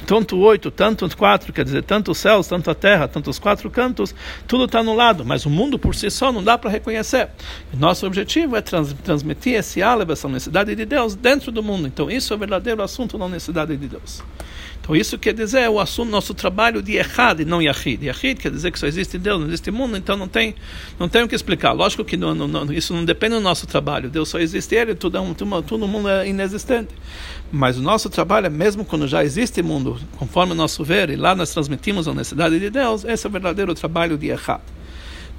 tanto 0.06 0.38
oito, 0.38 0.70
tanto 0.70 1.16
quatro, 1.18 1.52
quer 1.52 1.64
dizer, 1.64 1.84
tanto 1.84 2.12
os 2.12 2.18
céus, 2.18 2.48
tanto 2.48 2.70
a 2.70 2.76
terra, 2.76 3.08
tanto 3.08 3.30
os 3.30 3.40
quatro 3.40 3.70
cantos, 3.70 4.14
tudo 4.48 4.66
está 4.66 4.80
anulado, 4.80 5.26
mas 5.26 5.46
o 5.46 5.50
mundo 5.50 5.80
por 5.80 5.96
si 5.96 6.10
só 6.10 6.32
não 6.32 6.44
dá 6.44 6.58
para 6.58 6.70
reconhecer. 6.70 7.30
E 7.74 7.78
nosso 7.78 8.06
objetivo 8.06 8.56
é 8.56 8.62
trans, 8.62 8.94
transmitir 9.04 9.56
esse 9.56 9.82
Aleph, 9.82 10.10
essa 10.10 10.28
necessidade 10.28 10.76
de 10.76 10.86
Deus, 10.86 11.16
dentro 11.16 11.52
do 11.52 11.64
mundo. 11.64 11.88
Então, 11.88 12.10
isso 12.10 12.34
é 12.34 12.36
o 12.36 12.40
verdadeiro 12.40 12.82
assunto 12.82 13.18
da 13.18 13.28
necessidade 13.28 13.76
de 13.76 13.88
Deus. 13.88 14.24
Então 14.84 14.94
isso 14.98 15.18
quer 15.18 15.34
dizer 15.34 15.70
o 15.70 15.80
assunto 15.80 16.10
nosso 16.10 16.34
trabalho 16.34 16.82
de 16.82 16.98
Echad 16.98 17.40
e 17.40 17.46
não 17.46 17.62
Yahid. 17.62 18.06
Yahid 18.06 18.42
quer 18.42 18.52
dizer 18.52 18.70
que 18.70 18.78
só 18.78 18.86
existe 18.86 19.18
Deus, 19.18 19.40
não 19.40 19.48
existe 19.48 19.72
mundo, 19.72 19.96
então 19.96 20.18
não 20.18 20.28
tem, 20.28 20.54
não 21.00 21.08
tem 21.08 21.24
o 21.24 21.28
que 21.28 21.34
explicar. 21.34 21.72
Lógico 21.72 22.04
que 22.04 22.18
não, 22.18 22.36
não, 22.36 22.70
isso 22.74 22.94
não 22.94 23.06
depende 23.06 23.36
do 23.36 23.40
nosso 23.40 23.66
trabalho. 23.66 24.10
Deus 24.10 24.28
só 24.28 24.40
existe 24.40 24.76
Ele, 24.76 24.94
tudo, 24.94 25.18
é 25.18 25.34
tudo, 25.36 25.62
todo 25.62 25.88
mundo 25.88 26.10
é 26.10 26.28
inexistente. 26.28 26.90
Mas 27.50 27.78
o 27.78 27.82
nosso 27.82 28.10
trabalho 28.10 28.48
é 28.48 28.50
mesmo 28.50 28.84
quando 28.84 29.08
já 29.08 29.24
existe 29.24 29.62
mundo, 29.62 29.98
conforme 30.18 30.52
o 30.52 30.56
nosso 30.56 30.84
ver, 30.84 31.10
e 31.10 31.16
lá 31.16 31.34
nós 31.34 31.54
transmitimos 31.54 32.06
a 32.06 32.14
necessidade 32.14 32.60
de 32.60 32.70
Deus, 32.70 33.06
esse 33.06 33.26
é 33.26 33.30
o 33.30 33.32
verdadeiro 33.32 33.74
trabalho 33.74 34.18
de 34.18 34.32
Echad. 34.32 34.60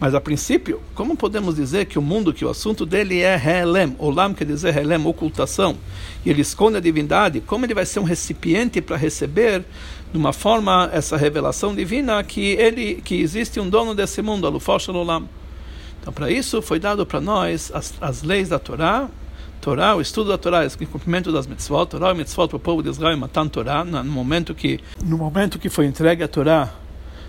Mas 0.01 0.15
a 0.15 0.21
princípio, 0.21 0.81
como 0.95 1.17
podemos 1.17 1.55
dizer 1.55 1.85
que 1.87 1.99
o 1.99 2.03
mundo, 2.03 2.33
que 2.33 2.45
o 2.45 2.51
assunto 2.51 2.85
dele 2.85 3.23
é 3.23 3.35
Helem, 3.37 3.95
Olam 3.99 4.35
quer 4.35 4.45
dizer 4.45 4.77
Helem, 4.77 5.05
ocultação, 5.07 5.77
e 6.25 6.31
ele 6.31 6.43
esconde 6.43 6.77
a 6.77 6.81
divindade, 6.81 7.41
como 7.41 7.65
ele 7.65 7.75
vai 7.75 7.87
ser 7.87 8.01
um 8.01 8.05
recipiente 8.05 8.81
para 8.81 8.97
receber 8.97 9.65
de 10.13 10.19
uma 10.19 10.33
forma 10.33 10.91
essa 10.93 11.17
revelação 11.17 11.75
divina 11.75 12.23
que 12.25 12.41
ele 12.53 12.97
que 13.05 13.21
existe 13.21 13.61
um 13.61 13.69
dono 13.69 13.95
desse 13.95 14.21
mundo, 14.21 14.47
Alufosh 14.47 14.89
Olam. 14.89 15.29
Então, 16.01 16.13
para 16.13 16.31
isso 16.31 16.61
foi 16.61 16.79
dado 16.79 17.07
para 17.07 17.21
nós 17.21 17.71
as, 17.73 17.95
as 18.01 18.23
leis 18.23 18.49
da 18.49 18.59
Torá, 18.59 19.09
Torá, 19.61 19.97
o 19.97 20.01
estudo 20.01 20.29
da 20.29 20.37
Torá, 20.37 20.67
o 20.67 20.89
cumprimento 20.89 21.33
das 21.33 21.47
mitzvot, 21.47 21.87
Torá 21.87 22.11
e 22.11 22.15
mitzvot 22.15 22.49
para 22.49 22.57
o 22.57 22.61
povo 22.61 22.83
de 22.83 22.91
Israel, 22.91 23.17
matando 23.17 23.49
Torá, 23.51 23.83
no 23.83 24.05
momento 24.05 24.55
que 24.55 24.81
no 25.03 25.17
momento 25.17 25.59
que 25.59 25.71
foi 25.71 25.87
entregue 25.87 26.23
a 26.23 26.29
Torá 26.29 26.75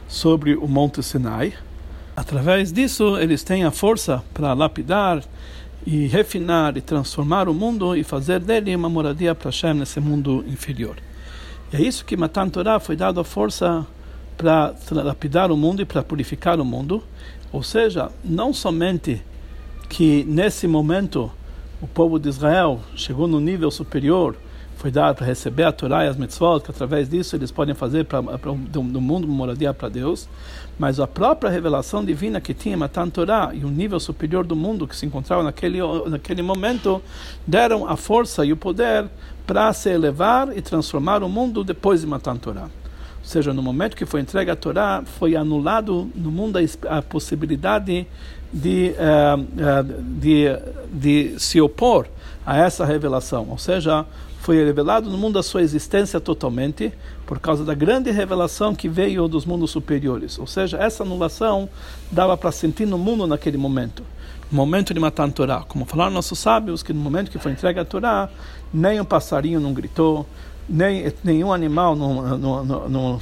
sobre 0.08 0.56
o 0.56 0.67
Monte 0.67 1.01
Sinai. 1.01 1.54
Através 2.15 2.71
disso, 2.71 3.17
eles 3.17 3.43
têm 3.43 3.65
a 3.65 3.71
força 3.71 4.23
para 4.34 4.54
lapidar 4.54 5.21
e 5.86 6.08
refinar 6.08 6.78
e 6.78 6.82
transformar 6.82 7.49
o 7.49 7.54
mundo 7.54 7.95
e 7.95 8.04
fazer 8.04 8.39
dele 8.39 8.75
uma 8.75 8.89
moradia 8.89 9.36
para 9.36 9.49
Hashem 9.49 9.73
nesse 9.73 9.99
mundo 9.99 10.43
inferior. 10.47 10.95
E 11.71 11.75
é 11.75 11.82
isso 11.82 12.06
que 12.06 12.15
Matan 12.15 12.47
Torah 12.49 12.80
foi 12.80 12.95
dado 12.95 13.19
a 13.19 13.23
força 13.23 13.86
para 14.38 14.73
lapidar 14.91 15.51
o 15.51 15.58
mundo 15.58 15.82
e 15.82 15.86
para 15.86 16.01
purificar 16.01 16.60
o 16.60 16.65
mundo. 16.65 17.04
Ou 17.51 17.62
seja, 17.62 18.10
não 18.23 18.54
somente 18.54 19.21
que 19.89 20.23
nesse 20.23 20.67
momento 20.67 21.32
o 21.82 21.88
povo 21.88 22.17
de 22.17 22.30
Israel 22.30 22.80
chegou 22.95 23.28
no 23.28 23.39
nível 23.39 23.69
superior 23.69 24.36
foi 24.75 24.91
dado 24.91 25.15
para 25.15 25.25
receber 25.25 25.63
a 25.63 25.71
Torá 25.71 26.05
e 26.05 26.07
as 26.07 26.17
mitzvot, 26.17 26.61
que 26.61 26.71
através 26.71 27.09
disso 27.09 27.35
eles 27.35 27.51
podem 27.51 27.73
fazer 27.73 28.05
para 28.05 28.21
do, 28.21 28.81
do 28.81 29.01
mundo 29.01 29.25
uma 29.25 29.33
moradia 29.33 29.73
para 29.73 29.89
Deus, 29.89 30.27
mas 30.77 30.99
a 30.99 31.07
própria 31.07 31.49
revelação 31.49 32.03
divina 32.03 32.41
que 32.41 32.53
tinha 32.53 32.75
Matan 32.75 33.09
Torá 33.09 33.51
e 33.53 33.63
o 33.63 33.69
nível 33.69 33.99
superior 33.99 34.45
do 34.45 34.55
mundo 34.55 34.88
que 34.88 34.95
se 34.95 35.05
encontrava 35.05 35.41
naquele, 35.43 35.79
naquele 36.07 36.41
momento 36.41 37.01
deram 37.47 37.88
a 37.88 37.95
força 37.95 38.45
e 38.45 38.51
o 38.51 38.57
poder 38.57 39.07
para 39.47 39.71
se 39.73 39.89
elevar 39.89 40.55
e 40.55 40.61
transformar 40.61 41.23
o 41.23 41.29
mundo 41.29 41.63
depois 41.63 42.01
de 42.01 42.07
Matan 42.07 42.35
Torá. 42.35 42.63
Ou 42.63 43.29
seja, 43.29 43.53
no 43.53 43.63
momento 43.63 43.95
que 43.95 44.05
foi 44.05 44.21
entregue 44.21 44.51
a 44.51 44.55
Torá, 44.55 45.03
foi 45.03 45.35
anulado 45.35 46.09
no 46.13 46.29
mundo 46.29 46.59
a, 46.88 47.01
possibilidade 47.01 48.05
de, 48.53 48.93
uh, 48.93 49.41
uh, 49.41 50.03
de, 50.19 50.45
de 50.91 51.39
se 51.39 51.59
opor 51.59 52.07
a 52.45 52.57
essa 52.57 52.85
revelação. 52.85 53.47
Ou 53.49 53.57
seja, 53.57 54.05
foi 54.45 54.63
revelado 54.63 55.10
no 55.10 55.17
mundo 55.17 55.39
a 55.39 55.43
sua 55.43 55.63
existência 55.63 56.19
totalmente 56.19 56.93
por 57.25 57.39
causa 57.39 57.65
da 57.65 57.73
grande 57.73 58.12
revelação 58.12 58.75
que 58.75 58.88
veio 58.88 59.27
dos 59.27 59.43
mundos 59.43 59.71
superiores. 59.71 60.38
Ou 60.38 60.45
seja, 60.45 60.77
essa 60.77 61.01
anulação 61.01 61.67
dava 62.12 62.38
para 62.38 62.51
sentir 62.51 62.86
no 62.86 62.95
mundo 62.95 63.25
naquele 63.25 63.58
momento. 63.58 64.03
Momento 64.51 64.93
de 64.93 64.99
matar 64.99 65.27
a 65.27 65.31
Torá. 65.31 65.63
Como 65.67 65.84
falaram 65.84 66.12
nossos 66.12 66.38
sábios, 66.38 66.84
que 66.84 66.93
no 66.93 67.01
momento 67.01 67.31
que 67.31 67.39
foi 67.39 67.53
entregue 67.53 67.79
a 67.79 67.86
Torá, 67.86 68.29
nem 68.71 69.01
um 69.01 69.03
passarinho 69.03 69.60
não 69.60 69.73
gritou, 69.73 70.27
nem 70.69 71.12
nenhum 71.23 71.51
animal 71.51 71.95
não, 71.95 72.38
não, 72.38 72.63
não, 72.63 73.21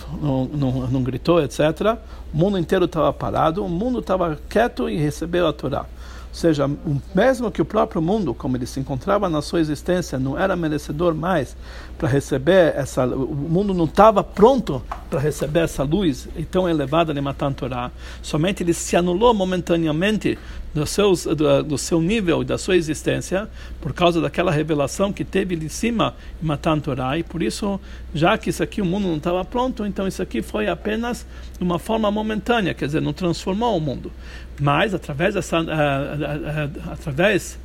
não, 0.52 0.72
não 0.92 1.04
gritou, 1.04 1.42
etc. 1.42 1.98
O 2.34 2.38
mundo 2.38 2.58
inteiro 2.58 2.84
estava 2.84 3.14
parado, 3.14 3.64
o 3.64 3.70
mundo 3.70 4.00
estava 4.00 4.38
quieto 4.50 4.90
e 4.90 4.98
recebeu 4.98 5.48
a 5.48 5.54
Torá. 5.54 5.86
Seja, 6.34 6.68
mesmo 7.14 7.52
que 7.52 7.62
o 7.62 7.66
próprio 7.66 8.02
mundo, 8.02 8.34
como 8.34 8.58
ele 8.58 8.66
se 8.66 8.80
encontrava 8.80 9.30
na 9.30 9.40
sua 9.40 9.62
existência, 9.62 10.18
não 10.18 10.38
era 10.38 10.56
merecedor 10.56 11.14
mais 11.14 11.56
para 11.96 12.10
receber 12.10 12.74
essa, 12.76 13.06
o 13.06 13.36
mundo 13.36 13.72
não 13.72 13.86
estava 13.86 14.24
pronto 14.24 14.82
para 15.12 15.20
receber 15.20 15.60
essa 15.60 15.84
luz 15.84 16.28
tão 16.50 16.68
elevada 16.68 17.14
de 17.14 17.22
Matan 17.22 17.54
Torah. 17.54 17.92
Somente 18.24 18.64
ele 18.64 18.74
se 18.74 18.96
anulou 18.96 19.32
momentaneamente 19.32 20.40
do, 20.74 20.86
seus, 20.86 21.26
do, 21.26 21.64
do 21.64 21.78
seu 21.78 22.02
nível 22.02 22.42
e 22.42 22.46
da 22.46 22.58
sua 22.58 22.76
existência 22.76 23.48
por 23.80 23.94
causa 23.94 24.20
daquela 24.20 24.52
revelação 24.52 25.14
que 25.14 25.24
teve 25.24 25.56
de 25.56 25.70
cima 25.70 26.16
em 26.42 26.46
Matan 26.46 26.80
Torah. 26.80 27.18
E 27.18 27.24
por 27.24 27.44
isso, 27.44 27.80
já 28.14 28.38
que 28.38 28.50
isso 28.50 28.64
aqui 28.64 28.82
o 28.82 28.86
mundo 28.86 29.08
não 29.08 29.18
estava 29.18 29.46
pronto, 29.46 29.86
então 29.86 30.08
isso 30.08 30.22
aqui 30.22 30.42
foi 30.42 30.68
apenas 30.68 31.26
uma 31.60 31.78
forma 31.78 32.10
momentânea, 32.10 32.74
quer 32.74 32.88
dizer, 32.88 33.02
não 33.02 33.14
transformou 33.14 33.78
o 33.78 33.82
mundo. 33.82 34.12
Mas 34.60 34.94
através 34.94 35.36
dessa, 35.36 35.60
uh, 35.60 35.64
uh, 35.64 35.68
uh, 35.68 36.92
através 36.92 37.60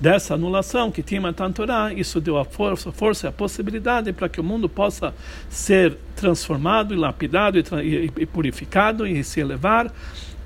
dessa 0.00 0.34
anulação 0.34 0.90
que 0.90 1.02
tinha 1.02 1.20
Matan 1.20 1.52
Torah, 1.52 1.92
isso 1.92 2.20
deu 2.20 2.38
a 2.38 2.44
força, 2.44 2.90
força 2.90 3.28
a 3.28 3.32
possibilidade 3.32 4.12
para 4.12 4.30
que 4.30 4.40
o 4.40 4.44
mundo 4.44 4.66
possa 4.68 5.14
ser 5.50 5.96
transformado 6.16 6.94
e 6.94 6.96
lapidado 6.96 7.58
e, 7.58 7.62
e, 7.82 8.12
e 8.16 8.26
purificado 8.26 9.06
e 9.06 9.22
se 9.22 9.40
elevar 9.40 9.92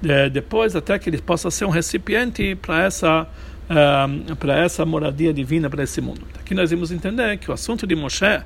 é, 0.09 0.29
depois 0.29 0.77
até 0.77 0.99
que 0.99 1.09
ele 1.09 1.19
possa 1.21 1.51
ser 1.51 1.65
um 1.65 1.71
recipiente 1.71 2.55
para 2.57 2.85
essa 2.85 3.23
uh, 3.23 4.37
para 4.37 4.59
essa 4.59 4.85
moradia 4.85 5.33
divina 5.33 5.69
para 5.71 5.83
esse 5.83 6.01
mundo. 6.01 6.23
Aqui 6.39 6.55
nós 6.55 6.71
vamos 6.71 6.91
entender 6.91 7.37
que 7.39 7.51
o 7.51 7.55
assunto 7.55 7.87
de 7.87 7.95
Moshe 7.95 8.43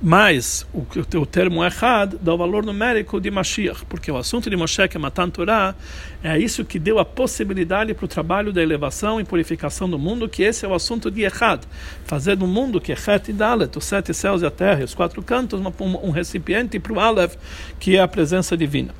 mas 0.00 0.64
o, 0.72 0.86
o 1.18 1.26
termo 1.26 1.64
errado 1.64 2.18
dá 2.22 2.32
o 2.32 2.38
valor 2.38 2.64
numérico 2.64 3.20
de 3.20 3.32
Mashiach, 3.32 3.84
porque 3.86 4.10
o 4.12 4.16
assunto 4.16 4.48
de 4.48 4.56
Moshe, 4.56 4.86
que 4.86 4.96
é 4.96 5.00
Matan 5.00 5.28
Torah, 5.28 5.74
é 6.22 6.38
isso 6.38 6.64
que 6.64 6.78
deu 6.78 7.00
a 7.00 7.04
possibilidade 7.04 7.92
para 7.94 8.04
o 8.04 8.08
trabalho 8.08 8.52
da 8.52 8.62
elevação 8.62 9.20
e 9.20 9.24
purificação 9.24 9.90
do 9.90 9.98
mundo, 9.98 10.28
que 10.28 10.44
esse 10.44 10.64
é 10.64 10.68
o 10.68 10.74
assunto 10.74 11.10
de 11.10 11.24
Echad, 11.24 11.62
fazer 12.04 12.36
do 12.36 12.46
mundo, 12.46 12.80
que 12.80 12.92
é 12.92 12.94
Het 12.94 13.30
e 13.30 13.32
Dalet, 13.32 13.76
os 13.76 13.84
sete 13.84 14.14
céus 14.14 14.40
e 14.42 14.46
a 14.46 14.50
terra, 14.52 14.84
os 14.84 14.94
quatro 14.94 15.20
cantos, 15.20 15.60
um 15.80 16.10
recipiente 16.10 16.78
para 16.78 16.92
o 16.92 17.00
Aleph, 17.00 17.34
que 17.80 17.96
é 17.96 18.00
a 18.00 18.06
presença 18.06 18.56
divina 18.56 18.94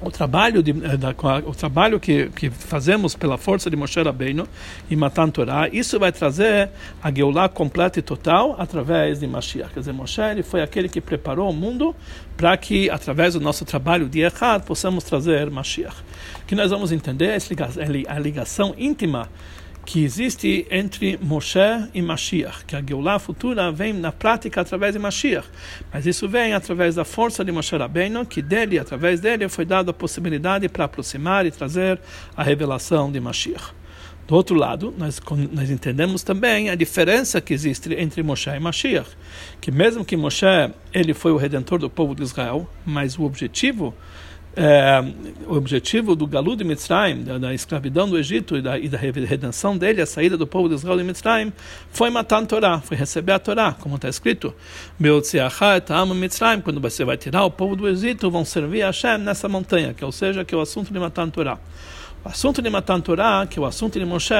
o 0.00 0.10
trabalho, 0.10 0.62
de, 0.62 0.70
eh, 0.70 0.96
da, 0.96 1.14
o 1.44 1.54
trabalho 1.54 1.98
que, 1.98 2.28
que 2.30 2.50
fazemos 2.50 3.14
pela 3.14 3.36
força 3.36 3.68
de 3.68 3.76
Moshe 3.76 4.00
Rabbeinu 4.00 4.46
e 4.88 4.96
Matan 4.96 5.28
Torah, 5.30 5.68
isso 5.72 5.98
vai 5.98 6.12
trazer 6.12 6.70
a 7.02 7.10
Geulah 7.10 7.48
completa 7.48 7.98
e 7.98 8.02
total 8.02 8.54
através 8.58 9.20
de 9.20 9.26
Mashiach. 9.26 9.72
Quer 9.72 9.80
dizer, 9.80 9.92
Moshe 9.92 10.20
ele 10.20 10.42
foi 10.42 10.62
aquele 10.62 10.88
que 10.88 11.00
preparou 11.00 11.50
o 11.50 11.52
mundo 11.52 11.94
para 12.36 12.56
que, 12.56 12.88
através 12.90 13.34
do 13.34 13.40
nosso 13.40 13.64
trabalho 13.64 14.08
de 14.08 14.20
Echad, 14.20 14.62
possamos 14.64 15.04
trazer 15.04 15.50
Mashiach. 15.50 15.96
Que 16.46 16.54
nós 16.54 16.70
vamos 16.70 16.92
entender 16.92 17.36
a 18.08 18.18
ligação 18.18 18.74
íntima 18.78 19.28
que 19.88 20.04
existe 20.04 20.66
entre 20.70 21.16
Moshe 21.16 21.58
e 21.94 22.02
Mashiach, 22.02 22.66
que 22.66 22.76
a 22.76 22.82
Geulah 22.82 23.18
futura 23.18 23.72
vem 23.72 23.94
na 23.94 24.12
prática 24.12 24.60
através 24.60 24.92
de 24.92 24.98
Mashiach, 24.98 25.48
mas 25.90 26.06
isso 26.06 26.28
vem 26.28 26.52
através 26.52 26.96
da 26.96 27.06
força 27.06 27.42
de 27.42 27.50
Moshe 27.50 27.74
Rabbeinu, 27.74 28.26
que 28.26 28.42
dele, 28.42 28.78
através 28.78 29.18
dele, 29.18 29.48
foi 29.48 29.64
dada 29.64 29.90
a 29.90 29.94
possibilidade 29.94 30.68
para 30.68 30.84
aproximar 30.84 31.46
e 31.46 31.50
trazer 31.50 31.98
a 32.36 32.42
revelação 32.42 33.10
de 33.10 33.18
Mashiach. 33.18 33.72
Do 34.26 34.34
outro 34.34 34.54
lado, 34.56 34.92
nós, 34.98 35.18
nós 35.50 35.70
entendemos 35.70 36.22
também 36.22 36.68
a 36.68 36.74
diferença 36.74 37.40
que 37.40 37.54
existe 37.54 37.94
entre 37.94 38.22
Moshe 38.22 38.50
e 38.50 38.60
Mashiach, 38.60 39.08
que 39.58 39.70
mesmo 39.70 40.04
que 40.04 40.18
Moshe 40.18 40.44
ele 40.92 41.14
foi 41.14 41.32
o 41.32 41.38
redentor 41.38 41.78
do 41.78 41.88
povo 41.88 42.14
de 42.14 42.24
Israel, 42.24 42.68
mas 42.84 43.18
o 43.18 43.22
objetivo 43.22 43.94
é, 44.60 45.04
o 45.46 45.54
objetivo 45.54 46.16
do 46.16 46.26
Galu 46.26 46.56
de 46.56 46.64
Mitzrayim, 46.64 47.22
da, 47.22 47.38
da, 47.38 47.54
escravidão 47.54 48.08
do 48.08 48.18
Egito 48.18 48.56
e 48.56 48.60
da, 48.60 48.76
e 48.76 48.88
da, 48.88 48.98
redenção 48.98 49.78
dele, 49.78 50.02
a 50.02 50.06
saída 50.06 50.36
do 50.36 50.48
povo 50.48 50.68
de 50.68 50.74
Israel 50.74 50.96
de 50.96 51.04
Mitzrayim, 51.04 51.52
foi 51.92 52.10
matar 52.10 52.42
a 52.42 52.46
Torá, 52.46 52.80
foi 52.80 52.96
receber 52.96 53.30
a 53.30 53.38
Torá, 53.38 53.76
como 53.78 53.94
está 53.94 54.08
escrito. 54.08 54.52
Mitzrayim, 54.98 56.60
quando 56.60 56.80
você 56.80 57.04
vai 57.04 57.16
tirar 57.16 57.44
o 57.44 57.50
povo 57.52 57.76
do 57.76 57.88
Egito, 57.88 58.28
vão 58.32 58.44
servir 58.44 58.82
a 58.82 58.86
Hashem 58.86 59.18
nessa 59.18 59.48
montanha, 59.48 59.94
que 59.94 60.04
ou 60.04 60.10
seja, 60.10 60.44
que 60.44 60.52
é 60.52 60.58
o 60.58 60.60
assunto 60.60 60.92
de 60.92 60.98
matar 60.98 61.22
a 61.22 61.30
Torá. 61.30 61.58
O 62.24 62.28
assunto 62.28 62.60
de 62.60 62.68
matar 62.68 62.96
a 62.96 63.00
Torá, 63.00 63.46
que 63.48 63.60
é 63.60 63.62
o 63.62 63.64
assunto 63.64 63.96
de 63.96 64.04
Moshe, 64.04 64.34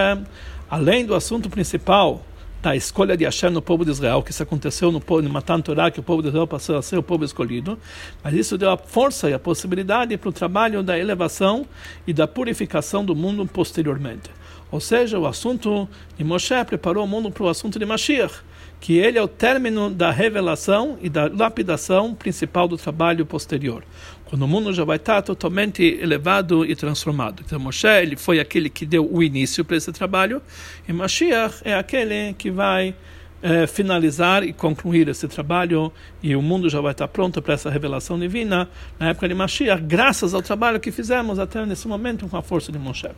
além 0.69 1.07
do 1.07 1.15
assunto 1.15 1.49
principal, 1.49 2.25
da 2.63 2.75
escolha 2.75 3.17
de 3.17 3.25
Hashem 3.25 3.51
no 3.51 3.63
povo 3.63 3.85
de 3.85 3.91
Israel, 3.91 4.23
que 4.23 4.31
isso 4.31 4.43
aconteceu 4.43 4.91
no 4.91 5.01
povo 5.01 5.23
de 5.23 5.29
Matan 5.29 5.61
Torá, 5.61 5.91
que 5.91 6.01
o 6.01 6.03
povo 6.03 6.23
de 6.23 6.29
Israel 6.29 6.47
passou 6.47 6.77
a 6.77 6.83
ser 6.83 6.99
o 6.99 7.03
povo 7.03 7.25
escolhido, 7.25 7.79
mas 8.23 8.35
isso 8.35 8.59
deu 8.59 8.71
a 8.71 8.77
força 8.77 9.31
e 9.31 9.35
a 9.35 9.39
possibilidade 9.39 10.17
para 10.17 10.29
o 10.29 10.33
trabalho 10.33 10.83
da 10.83 10.99
elevação 10.99 11.65
e 12.07 12.13
da 12.13 12.27
purificação 12.27 13.05
do 13.05 13.15
mundo 13.15 13.47
posteriormente. 13.47 14.31
Ou 14.71 14.81
seja, 14.81 15.19
o 15.19 15.27
assunto 15.27 15.89
de 16.17 16.25
Moshe 16.25 16.65
preparou 16.67 17.05
o 17.05 17.09
mundo 17.09 17.31
para 17.31 17.45
o 17.45 17.49
assunto 17.49 17.79
de 17.79 17.87
Mashiach, 17.87 18.35
que 18.81 18.99
ele 18.99 19.19
é 19.19 19.23
o 19.23 19.29
término 19.29 19.91
da 19.91 20.11
revelação 20.11 20.99
e 21.01 21.09
da 21.09 21.29
lapidação 21.29 22.15
principal 22.15 22.69
do 22.69 22.77
trabalho 22.77 23.25
posterior 23.25 23.83
quando 24.29 24.43
o 24.43 24.49
mundo 24.49 24.73
já 24.75 24.85
vai 24.85 24.97
estar 24.97 25.23
totalmente 25.23 25.83
elevado 25.83 26.65
e 26.65 26.77
transformado. 26.77 27.43
Então, 27.45 27.59
Moshe 27.59 27.87
ele 27.87 28.15
foi 28.15 28.39
aquele 28.39 28.69
que 28.69 28.85
deu 28.85 29.11
o 29.11 29.23
início 29.23 29.65
para 29.65 29.77
esse 29.77 29.91
trabalho, 29.91 30.43
e 30.87 30.93
Mashiach 30.93 31.63
é 31.65 31.75
aquele 31.75 32.35
que 32.35 32.51
vai 32.51 32.95
é, 33.43 33.67
finalizar 33.67 34.43
e 34.43 34.53
concluir 34.53 35.09
esse 35.09 35.27
trabalho, 35.29 35.91
e 36.23 36.37
o 36.37 36.43
mundo 36.43 36.69
já 36.69 36.81
vai 36.81 36.93
estar 36.93 37.09
pronto 37.09 37.41
para 37.41 37.55
essa 37.55 37.71
revelação 37.71 38.19
divina 38.19 38.69
na 38.99 39.09
época 39.09 39.29
de 39.29 39.35
Mashiach, 39.35 39.83
graças 39.83 40.35
ao 40.35 40.43
trabalho 40.43 40.79
que 40.79 40.93
fizemos 40.93 41.39
até 41.39 41.65
nesse 41.65 41.89
momento 41.89 42.29
com 42.29 42.37
a 42.37 42.43
força 42.43 42.71
de 42.71 42.79
Moshe. 42.79 43.09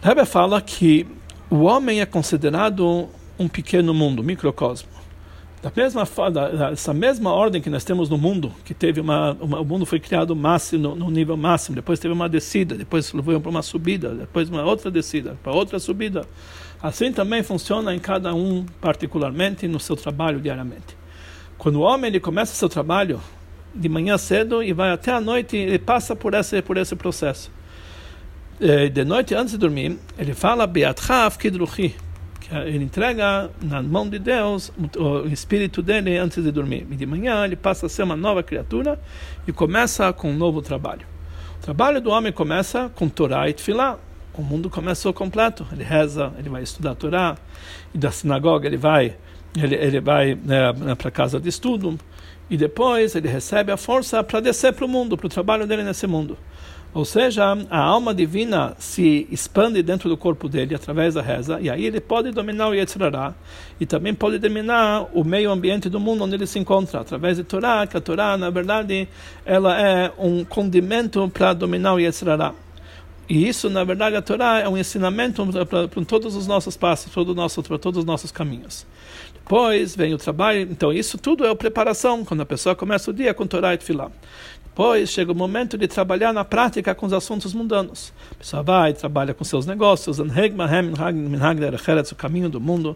Rebbe 0.00 0.24
fala 0.24 0.60
que 0.60 1.06
o 1.50 1.62
homem 1.62 2.00
é 2.00 2.06
considerado 2.06 3.08
um 3.36 3.48
pequeno 3.48 3.92
mundo, 3.92 4.22
microcosmo. 4.22 4.95
Da 5.62 5.72
mesma, 5.74 6.06
essa 6.70 6.92
mesma 6.92 7.32
ordem 7.32 7.62
que 7.62 7.70
nós 7.70 7.82
temos 7.82 8.08
no 8.08 8.18
mundo, 8.18 8.52
que 8.64 8.74
teve 8.74 9.00
uma, 9.00 9.32
uma 9.40 9.60
o 9.60 9.64
mundo 9.64 9.86
foi 9.86 9.98
criado 9.98 10.36
máximo, 10.36 10.82
no, 10.82 10.94
no, 10.94 11.10
nível 11.10 11.36
máximo, 11.36 11.74
depois 11.74 11.98
teve 11.98 12.12
uma 12.12 12.28
descida, 12.28 12.74
depois 12.74 13.10
foi 13.10 13.40
para 13.40 13.50
uma 13.50 13.62
subida, 13.62 14.14
depois 14.14 14.50
uma 14.50 14.62
outra 14.62 14.90
descida, 14.90 15.36
para 15.42 15.52
outra 15.52 15.78
subida. 15.78 16.26
Assim 16.80 17.10
também 17.10 17.42
funciona 17.42 17.94
em 17.94 17.98
cada 17.98 18.34
um 18.34 18.66
particularmente 18.80 19.66
no 19.66 19.80
seu 19.80 19.96
trabalho 19.96 20.40
diariamente. 20.40 20.96
Quando 21.56 21.76
o 21.76 21.80
homem 21.80 22.08
ele 22.08 22.20
começa 22.20 22.54
seu 22.54 22.68
trabalho 22.68 23.20
de 23.74 23.88
manhã 23.88 24.18
cedo 24.18 24.62
e 24.62 24.72
vai 24.74 24.90
até 24.90 25.10
a 25.10 25.20
noite, 25.20 25.56
ele 25.56 25.78
passa 25.78 26.14
por 26.14 26.34
esse 26.34 26.60
por 26.60 26.76
esse 26.76 26.94
processo. 26.94 27.50
Eh, 28.60 28.88
de 28.88 29.04
noite 29.04 29.34
antes 29.34 29.52
de 29.52 29.58
dormir, 29.58 29.98
ele 30.18 30.34
fala 30.34 30.66
Beatchav 30.66 31.38
Kidruchi 31.38 31.94
ele 32.50 32.84
entrega 32.84 33.50
na 33.60 33.82
mão 33.82 34.08
de 34.08 34.18
Deus 34.18 34.72
o 34.96 35.26
espírito 35.26 35.82
dele 35.82 36.16
antes 36.16 36.42
de 36.42 36.52
dormir. 36.52 36.86
E 36.90 36.96
de 36.96 37.04
manhã 37.04 37.44
ele 37.44 37.56
passa 37.56 37.86
a 37.86 37.88
ser 37.88 38.04
uma 38.04 38.16
nova 38.16 38.42
criatura 38.42 39.00
e 39.46 39.52
começa 39.52 40.12
com 40.12 40.30
um 40.30 40.36
novo 40.36 40.62
trabalho. 40.62 41.06
O 41.58 41.62
trabalho 41.62 42.00
do 42.00 42.10
homem 42.10 42.32
começa 42.32 42.88
com 42.94 43.08
Torá 43.08 43.48
e 43.48 43.52
Tfilá. 43.52 43.98
O 44.34 44.42
mundo 44.42 44.70
começou 44.70 45.12
completo. 45.12 45.66
Ele 45.72 45.82
reza, 45.82 46.32
ele 46.38 46.48
vai 46.48 46.62
estudar 46.62 46.94
Torá, 46.94 47.36
e 47.94 47.98
da 47.98 48.10
sinagoga 48.10 48.68
ele 48.68 48.76
vai, 48.76 49.16
ele, 49.56 49.74
ele 49.74 50.00
vai 50.00 50.34
né, 50.34 50.72
para 50.94 51.08
a 51.08 51.10
casa 51.10 51.40
de 51.40 51.48
estudo, 51.48 51.98
e 52.48 52.56
depois 52.56 53.14
ele 53.14 53.28
recebe 53.28 53.72
a 53.72 53.76
força 53.76 54.22
para 54.22 54.38
descer 54.40 54.72
para 54.74 54.84
o 54.84 54.88
mundo, 54.88 55.16
para 55.16 55.26
o 55.26 55.30
trabalho 55.30 55.66
dele 55.66 55.82
nesse 55.82 56.06
mundo. 56.06 56.38
Ou 56.96 57.04
seja, 57.04 57.44
a 57.68 57.78
alma 57.78 58.14
divina 58.14 58.74
se 58.78 59.28
expande 59.30 59.82
dentro 59.82 60.08
do 60.08 60.16
corpo 60.16 60.48
dele 60.48 60.74
através 60.74 61.12
da 61.12 61.20
reza, 61.20 61.60
e 61.60 61.68
aí 61.68 61.84
ele 61.84 62.00
pode 62.00 62.30
dominar 62.30 62.70
o 62.70 62.74
Yetzirará, 62.74 63.34
e 63.78 63.84
também 63.84 64.14
pode 64.14 64.38
dominar 64.38 65.06
o 65.12 65.22
meio 65.22 65.50
ambiente 65.50 65.90
do 65.90 66.00
mundo 66.00 66.24
onde 66.24 66.36
ele 66.36 66.46
se 66.46 66.58
encontra, 66.58 67.00
através 67.00 67.36
de 67.36 67.44
Torá, 67.44 67.86
que 67.86 67.98
a 67.98 68.00
Torá, 68.00 68.38
na 68.38 68.48
verdade, 68.48 69.06
ela 69.44 69.78
é 69.78 70.10
um 70.18 70.42
condimento 70.42 71.28
para 71.28 71.52
dominar 71.52 71.92
o 71.92 72.00
Yetzirará. 72.00 72.54
E 73.28 73.46
isso, 73.46 73.68
na 73.68 73.84
verdade, 73.84 74.16
a 74.16 74.22
Torá 74.22 74.60
é 74.60 74.68
um 74.68 74.78
ensinamento 74.78 75.46
para, 75.66 75.88
todos 76.06 76.34
os 76.34 76.46
nossos 76.46 76.78
passos, 76.78 77.12
todo 77.12 77.34
nosso, 77.34 77.62
para 77.62 77.78
todos 77.78 77.98
os 77.98 78.04
nossos 78.06 78.32
caminhos. 78.32 78.86
Depois 79.34 79.94
vem 79.94 80.14
o 80.14 80.18
trabalho, 80.18 80.62
então 80.62 80.94
isso 80.94 81.18
tudo 81.18 81.44
é 81.44 81.54
preparação, 81.54 82.24
quando 82.24 82.40
a 82.40 82.46
pessoa 82.46 82.74
começa 82.74 83.10
o 83.10 83.14
dia 83.14 83.34
com 83.34 83.46
Torá 83.46 83.74
e 83.74 83.76
Tfilah. 83.76 84.10
Depois 84.76 85.08
chega 85.08 85.32
o 85.32 85.34
momento 85.34 85.78
de 85.78 85.88
trabalhar 85.88 86.34
na 86.34 86.44
prática 86.44 86.94
com 86.94 87.06
os 87.06 87.12
assuntos 87.14 87.54
mundanos. 87.54 88.12
A 88.32 88.34
pessoa 88.34 88.62
vai, 88.62 88.92
trabalha 88.92 89.32
com 89.32 89.42
seus 89.42 89.64
negócios, 89.64 90.18
o 92.12 92.14
caminho 92.14 92.50
do 92.50 92.60
mundo. 92.60 92.94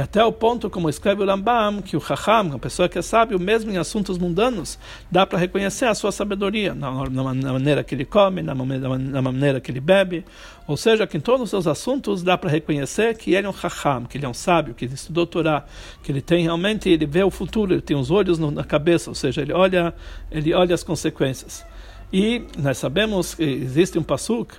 E 0.00 0.02
até 0.02 0.24
o 0.24 0.32
ponto, 0.32 0.70
como 0.70 0.88
escreve 0.88 1.22
o 1.22 1.26
Rambam, 1.26 1.82
que 1.82 1.94
o 1.94 2.00
Chacham, 2.00 2.54
a 2.54 2.58
pessoa 2.58 2.88
que 2.88 2.98
é 2.98 3.02
sábio, 3.02 3.38
mesmo 3.38 3.70
em 3.70 3.76
assuntos 3.76 4.16
mundanos, 4.16 4.78
dá 5.10 5.26
para 5.26 5.38
reconhecer 5.38 5.84
a 5.84 5.94
sua 5.94 6.10
sabedoria, 6.10 6.74
na, 6.74 6.90
na, 7.10 7.34
na, 7.34 7.52
maneira 7.52 7.84
que 7.84 7.94
ele 7.94 8.06
come, 8.06 8.40
na, 8.40 8.54
na 8.54 9.20
maneira 9.20 9.60
que 9.60 9.70
ele 9.70 9.78
bebe. 9.78 10.24
Ou 10.66 10.74
seja, 10.74 11.06
que 11.06 11.18
em 11.18 11.20
todos 11.20 11.42
os 11.42 11.50
seus 11.50 11.66
assuntos 11.66 12.22
dá 12.22 12.38
para 12.38 12.48
reconhecer 12.48 13.14
que 13.14 13.34
ele 13.34 13.46
é 13.46 13.50
um 13.50 13.52
Chacham, 13.52 14.06
que 14.06 14.16
ele 14.16 14.24
é 14.24 14.28
um 14.30 14.32
sábio, 14.32 14.72
que 14.72 14.86
ele 14.86 14.94
estudou 14.94 15.26
Torá, 15.26 15.66
que 16.02 16.10
ele 16.10 16.22
tem 16.22 16.44
realmente, 16.44 16.88
ele 16.88 17.04
vê 17.04 17.22
o 17.22 17.30
futuro, 17.30 17.74
ele 17.74 17.82
tem 17.82 17.94
os 17.94 18.10
olhos 18.10 18.38
no, 18.38 18.50
na 18.50 18.64
cabeça, 18.64 19.10
ou 19.10 19.14
seja, 19.14 19.42
ele 19.42 19.52
olha, 19.52 19.92
ele 20.30 20.54
olha 20.54 20.74
as 20.74 20.82
consequências. 20.82 21.62
E 22.10 22.42
nós 22.56 22.78
sabemos 22.78 23.34
que 23.34 23.42
existe 23.42 23.98
um 23.98 24.02
pasuk 24.02 24.54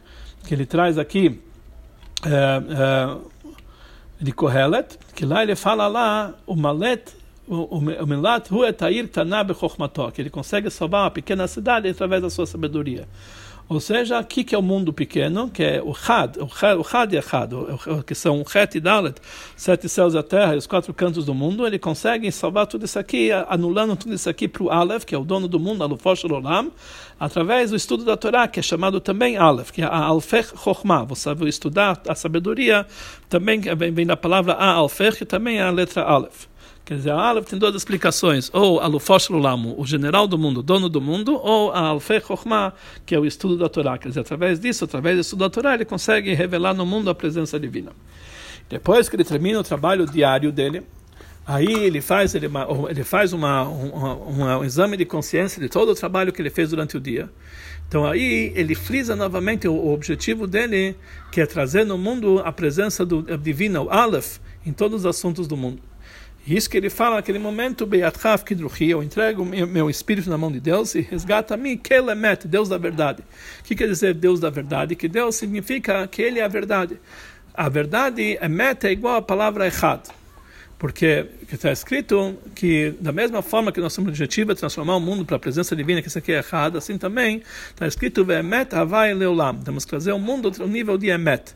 que 0.45 0.53
ele 0.53 0.67
traz 0.67 0.99
aqui. 0.99 1.41
É, 2.23 2.29
é, 2.29 3.30
de 4.21 4.31
Kohelet, 4.31 4.99
que 5.15 5.25
lá 5.25 5.41
ele 5.41 5.55
fala 5.55 5.87
lá, 5.87 6.33
o 6.45 6.55
Malet, 6.55 7.03
o 7.47 8.05
Milat, 8.05 8.49
Hu 8.51 8.63
etair 8.63 9.07
taná 9.09 9.43
bechokhmato, 9.43 10.11
que 10.11 10.21
ele 10.21 10.29
consegue 10.29 10.69
salvar 10.69 11.03
uma 11.03 11.11
pequena 11.11 11.47
cidade 11.47 11.89
através 11.89 12.21
da 12.21 12.29
sua 12.29 12.45
sabedoria. 12.45 13.07
Ou 13.71 13.79
seja, 13.79 14.19
aqui 14.19 14.43
que 14.43 14.53
é 14.53 14.57
o 14.57 14.61
mundo 14.61 14.91
pequeno, 14.91 15.49
que 15.49 15.63
é 15.63 15.81
o 15.81 15.91
Had, 15.91 16.35
o 16.41 16.43
Had, 16.43 16.77
o 16.77 16.85
Had 16.93 17.13
e 17.13 17.17
Had, 17.19 18.03
que 18.05 18.13
são 18.13 18.41
o 18.41 18.45
Het 18.45 18.75
e 18.75 18.81
Dalet, 18.81 19.15
sete 19.55 19.87
céus 19.87 20.13
e 20.13 20.17
a 20.17 20.23
terra 20.23 20.55
e 20.55 20.57
os 20.57 20.67
quatro 20.67 20.93
cantos 20.93 21.25
do 21.25 21.33
mundo, 21.33 21.65
ele 21.65 21.79
consegue 21.79 22.29
salvar 22.33 22.67
tudo 22.67 22.83
isso 22.83 22.99
aqui, 22.99 23.31
anulando 23.47 23.95
tudo 23.95 24.13
isso 24.13 24.29
aqui 24.29 24.49
para 24.49 24.61
o 24.61 24.69
Aleph, 24.69 25.05
que 25.05 25.15
é 25.15 25.17
o 25.17 25.23
dono 25.23 25.47
do 25.47 25.57
mundo, 25.57 25.85
Alufosh 25.85 26.25
Olam, 26.25 26.69
através 27.17 27.69
do 27.69 27.77
estudo 27.77 28.03
da 28.03 28.17
Torá, 28.17 28.45
que 28.45 28.59
é 28.59 28.63
chamado 28.63 28.99
também 28.99 29.37
Aleph, 29.37 29.71
que 29.71 29.81
é 29.81 29.85
a 29.85 29.99
Alfech 29.99 30.49
Chokhmah, 30.61 31.05
você 31.05 31.33
vai 31.33 31.47
estudar 31.47 32.01
a 32.09 32.13
sabedoria, 32.13 32.85
também 33.29 33.61
vem 33.93 34.05
da 34.05 34.17
palavra 34.17 34.51
A 34.51 34.69
Alfech, 34.73 35.19
que 35.19 35.25
também 35.25 35.59
é 35.59 35.63
a 35.63 35.71
letra 35.71 36.03
Aleph. 36.03 36.50
Quer 36.91 36.97
dizer, 36.97 37.11
a 37.11 37.15
Aleph 37.15 37.45
tem 37.45 37.57
duas 37.57 37.73
explicações, 37.73 38.49
ou 38.51 38.81
Alufosh 38.81 39.29
Lulamu, 39.29 39.79
o 39.79 39.85
general 39.85 40.27
do 40.27 40.37
mundo, 40.37 40.61
dono 40.61 40.89
do 40.89 40.99
mundo, 40.99 41.39
ou 41.41 41.71
a 41.71 41.97
Chokhmah, 41.97 42.73
que 43.05 43.15
é 43.15 43.17
o 43.17 43.25
estudo 43.25 43.57
da 43.57 43.69
Torá. 43.69 43.97
Quer 43.97 44.09
dizer, 44.09 44.19
através 44.19 44.59
disso, 44.59 44.83
através 44.83 45.15
do 45.15 45.21
estudo 45.21 45.39
da 45.39 45.49
Torá, 45.49 45.73
ele 45.73 45.85
consegue 45.85 46.33
revelar 46.33 46.73
no 46.73 46.85
mundo 46.85 47.09
a 47.09 47.15
presença 47.15 47.57
divina. 47.57 47.93
Depois 48.69 49.07
que 49.07 49.15
ele 49.15 49.23
termina 49.23 49.57
o 49.57 49.63
trabalho 49.63 50.05
diário 50.05 50.51
dele, 50.51 50.83
aí 51.47 51.71
ele 51.71 52.01
faz, 52.01 52.35
ele, 52.35 52.49
ele 52.89 53.05
faz 53.05 53.31
uma, 53.31 53.63
uma, 53.63 54.57
um 54.57 54.63
exame 54.65 54.97
de 54.97 55.05
consciência 55.05 55.61
de 55.61 55.69
todo 55.69 55.93
o 55.93 55.95
trabalho 55.95 56.33
que 56.33 56.41
ele 56.41 56.49
fez 56.49 56.71
durante 56.71 56.97
o 56.97 56.99
dia. 56.99 57.29
Então 57.87 58.05
aí 58.05 58.51
ele 58.53 58.75
frisa 58.75 59.15
novamente 59.15 59.65
o, 59.65 59.71
o 59.71 59.93
objetivo 59.93 60.45
dele, 60.45 60.97
que 61.31 61.39
é 61.39 61.45
trazer 61.45 61.85
no 61.85 61.97
mundo 61.97 62.41
a 62.43 62.51
presença 62.51 63.05
do, 63.05 63.21
divina, 63.37 63.81
o 63.81 63.89
Aleph, 63.89 64.39
em 64.65 64.73
todos 64.73 64.99
os 64.99 65.05
assuntos 65.05 65.47
do 65.47 65.55
mundo. 65.55 65.90
Isso 66.45 66.69
que 66.69 66.75
ele 66.75 66.89
fala 66.89 67.17
naquele 67.17 67.37
momento, 67.37 67.85
Beatchav 67.85 68.43
Kidruchi, 68.43 68.89
eu 68.89 69.03
entrego 69.03 69.45
meu, 69.45 69.89
espírito 69.89 70.29
na 70.29 70.37
mão 70.37 70.51
de 70.51 70.59
Deus 70.59 70.95
e 70.95 71.01
resgata 71.01 71.53
a 71.53 71.57
mim, 71.57 71.77
Kelemet, 71.77 72.47
Deus 72.47 72.67
da 72.67 72.79
verdade. 72.79 73.21
O 73.59 73.63
que 73.63 73.75
quer 73.75 73.87
dizer 73.87 74.15
Deus 74.15 74.39
da 74.39 74.49
verdade? 74.49 74.95
Que 74.95 75.07
Deus 75.07 75.35
significa 75.35 76.07
que 76.07 76.21
Ele 76.21 76.39
é 76.39 76.43
a 76.43 76.47
verdade. 76.47 76.99
A 77.53 77.69
verdade, 77.69 78.39
Emet, 78.41 78.87
é 78.87 78.91
igual 78.91 79.17
à 79.17 79.21
palavra 79.21 79.67
Echad. 79.67 80.01
Porque 80.79 81.27
está 81.51 81.71
escrito 81.71 82.35
que, 82.55 82.95
da 82.99 83.11
mesma 83.11 83.43
forma 83.43 83.71
que 83.71 83.79
nosso 83.79 84.01
objetivo 84.01 84.51
é 84.51 84.55
transformar 84.55 84.95
o 84.95 84.99
mundo 84.99 85.23
para 85.23 85.35
a 85.35 85.39
presença 85.39 85.75
divina, 85.75 86.01
que 86.01 86.07
isso 86.07 86.17
aqui 86.17 86.31
é 86.31 86.37
errado, 86.37 86.75
assim 86.75 86.97
também 86.97 87.43
está 87.69 87.85
escrito 87.85 88.25
Emet. 88.31 88.71
Temos 89.63 89.85
que 89.85 89.91
trazer 89.91 90.11
o 90.11 90.17
mundo 90.17 90.51
ao 90.59 90.67
nível 90.67 90.97
de 90.97 91.09
Emet. 91.09 91.53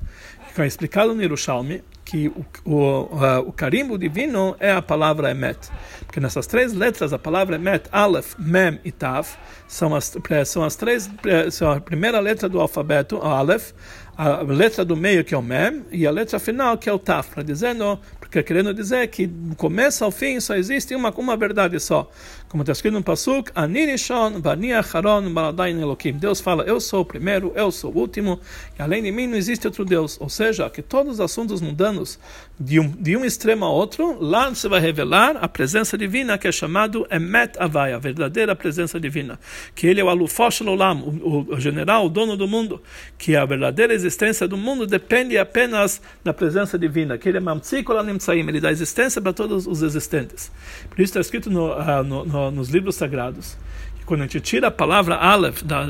Que 0.54 0.62
é 0.62 0.68
explicado 0.68 1.16
no 1.16 1.22
Yerushalmi, 1.24 1.82
que 2.06 2.28
o, 2.28 2.46
o, 2.64 3.48
o 3.48 3.52
carimbo 3.52 3.98
divino 3.98 4.56
é 4.60 4.72
a 4.72 4.82
palavra 4.82 5.32
Emet. 5.32 5.58
Porque 6.06 6.20
nessas 6.20 6.46
três 6.46 6.72
letras, 6.72 7.12
a 7.12 7.20
palavra 7.20 7.56
Emet, 7.56 7.90
Aleph, 7.92 8.36
Mem 8.38 8.80
e 8.86 8.92
Tav, 8.92 9.28
são 9.68 9.96
as, 9.96 10.16
são 10.46 10.64
as 10.64 10.76
três, 10.76 11.10
são 11.52 11.72
a 11.72 11.82
primeira 11.82 12.20
letra 12.20 12.48
do 12.48 12.62
alfabeto, 12.62 13.18
Aleph, 13.18 13.72
a 14.18 14.42
letra 14.42 14.86
do 14.86 14.96
meio, 14.96 15.24
que 15.24 15.34
é 15.34 15.38
o 15.38 15.42
Mem, 15.42 15.84
e 15.92 16.08
a 16.08 16.12
letra 16.12 16.40
final, 16.40 16.78
que 16.78 16.90
é 16.90 16.94
o 16.94 16.98
Taf, 16.98 17.32
para 17.32 17.44
dizendo, 17.44 18.00
porque 18.20 18.42
querendo 18.42 18.74
dizer 18.74 19.08
que 19.08 19.28
do 19.28 19.56
começo 19.56 20.04
ao 20.04 20.12
fim 20.12 20.40
só 20.40 20.56
existe 20.56 20.96
uma, 20.96 21.10
uma 21.12 21.36
verdade 21.36 21.80
só. 21.80 22.10
Como 22.48 22.64
está 22.64 22.72
escrito 22.72 22.94
no 22.94 23.04
Pasuk, 23.04 23.52
Anirishon, 23.54 24.40
Bani 24.40 24.72
Acharon, 24.74 25.34
Baladain 25.34 25.80
Elohim. 25.82 26.14
Deus 26.14 26.40
fala, 26.40 26.64
eu 26.64 26.80
sou 26.80 27.02
o 27.02 27.06
primeiro, 27.06 27.52
eu 27.56 27.70
sou 27.72 27.94
o 27.94 27.98
último, 27.98 28.40
e 28.80 28.82
além 28.82 29.04
de 29.04 29.12
mim 29.12 29.28
não 29.28 29.36
existe 29.36 29.68
outro 29.68 29.84
Deus. 29.84 30.18
Ou 30.22 30.30
seja, 30.30 30.70
que 30.70 30.82
todos 30.82 31.14
os 31.14 31.20
assuntos 31.20 31.60
mundanos, 31.60 32.18
de 32.60 32.80
um, 32.80 32.90
de 32.90 33.18
um 33.18 33.26
extremo 33.26 33.66
a 33.66 33.70
outro, 33.70 34.18
lá 34.20 34.54
se 34.56 34.68
vai 34.70 34.80
revelar 34.80 35.38
a 35.38 35.48
presença 35.48 35.98
divina, 35.98 36.38
que 36.38 36.48
é 36.48 36.52
chamado 36.52 37.06
Emet 37.12 37.58
Avai, 37.60 37.92
a 37.92 38.00
verdadeira 38.00 38.56
presença 38.56 39.00
divina. 39.00 39.38
Que 39.76 39.88
ele 39.88 40.00
é 40.00 40.04
o 40.04 40.10
Alufosh 40.10 40.62
Olam, 40.62 41.00
o, 41.02 41.54
o 41.54 41.60
general, 41.60 42.06
o 42.06 42.10
dono 42.10 42.38
do 42.38 42.48
mundo. 42.48 42.82
Que 43.18 43.36
a 43.36 43.46
verdadeira 43.46 43.94
existência 43.94 44.48
do 44.48 44.56
mundo 44.56 44.88
depende 44.88 45.38
apenas 45.38 46.02
da 46.24 46.34
presença 46.34 46.80
divina. 46.80 47.18
Que 47.18 47.28
ele 47.28 47.38
é 47.38 47.42
Mamtzikol 47.42 47.98
Animtsaim, 47.98 48.48
ele 48.48 48.62
dá 48.62 48.72
existência 48.72 49.22
para 49.22 49.34
todos 49.34 49.68
os 49.68 49.82
existentes. 49.82 50.50
Por 50.90 51.02
isso 51.02 51.12
está 51.12 51.20
escrito 51.20 51.50
no, 51.50 51.74
uh, 51.74 52.04
no, 52.04 52.26
no 52.26 52.56
nos 52.56 52.70
livros 52.70 52.96
sagrados, 52.96 53.58
que 54.00 54.06
quando 54.06 54.22
a 54.22 54.24
gente 54.24 54.40
tira 54.40 54.68
a 54.68 54.72
palavra 54.72 55.16
Aleph, 55.16 55.62
da, 55.62 55.82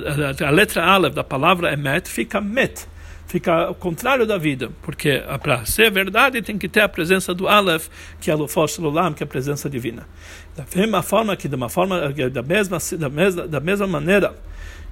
a 0.45 0.49
letra 0.49 0.83
Aleph 0.83 1.13
da 1.13 1.23
palavra 1.23 1.71
Emet, 1.71 2.09
fica 2.09 2.41
Met, 2.41 2.87
fica 3.27 3.69
o 3.69 3.75
contrário 3.75 4.25
da 4.25 4.37
vida, 4.37 4.71
porque 4.81 5.23
para 5.41 5.65
ser 5.65 5.91
verdade 5.91 6.41
tem 6.41 6.57
que 6.57 6.69
ter 6.69 6.81
a 6.81 6.89
presença 6.89 7.33
do 7.33 7.47
Aleph, 7.47 7.87
que 8.19 8.29
é 8.29 8.35
o 8.35 8.47
Olam, 8.83 9.13
que 9.13 9.23
é 9.23 9.25
a 9.25 9.27
presença 9.27 9.69
divina. 9.69 10.07
Da 10.55 10.65
mesma 10.75 11.01
forma 11.01 11.35
que, 11.35 11.47
de 11.47 11.55
uma 11.55 11.69
forma, 11.69 12.09
da 12.29 12.41
mesma, 12.41 12.77
da 12.97 13.09
mesma, 13.09 13.47
da 13.47 13.59
mesma 13.59 13.87
maneira, 13.87 14.35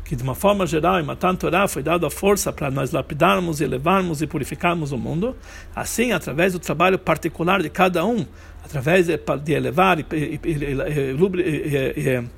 que 0.03 0.15
de 0.15 0.23
uma 0.23 0.35
forma 0.35 0.67
geral 0.67 0.99
em 0.99 1.03
Matan 1.03 1.35
Torah 1.35 1.67
foi 1.67 1.81
dada 1.81 2.07
a 2.07 2.09
força 2.09 2.51
para 2.51 2.69
nós 2.69 2.91
lapidarmos, 2.91 3.61
elevarmos 3.61 4.21
e 4.21 4.27
purificarmos 4.27 4.91
o 4.91 4.97
mundo, 4.97 5.35
assim, 5.75 6.11
através 6.11 6.53
do 6.53 6.59
trabalho 6.59 6.99
particular 6.99 7.61
de 7.61 7.69
cada 7.69 8.05
um, 8.05 8.25
através 8.63 9.07
de, 9.07 9.17
de 9.43 9.53
elevar 9.53 9.99
e, 9.99 10.05
e, 10.11 10.39
e, 10.43 12.09
e 12.09 12.29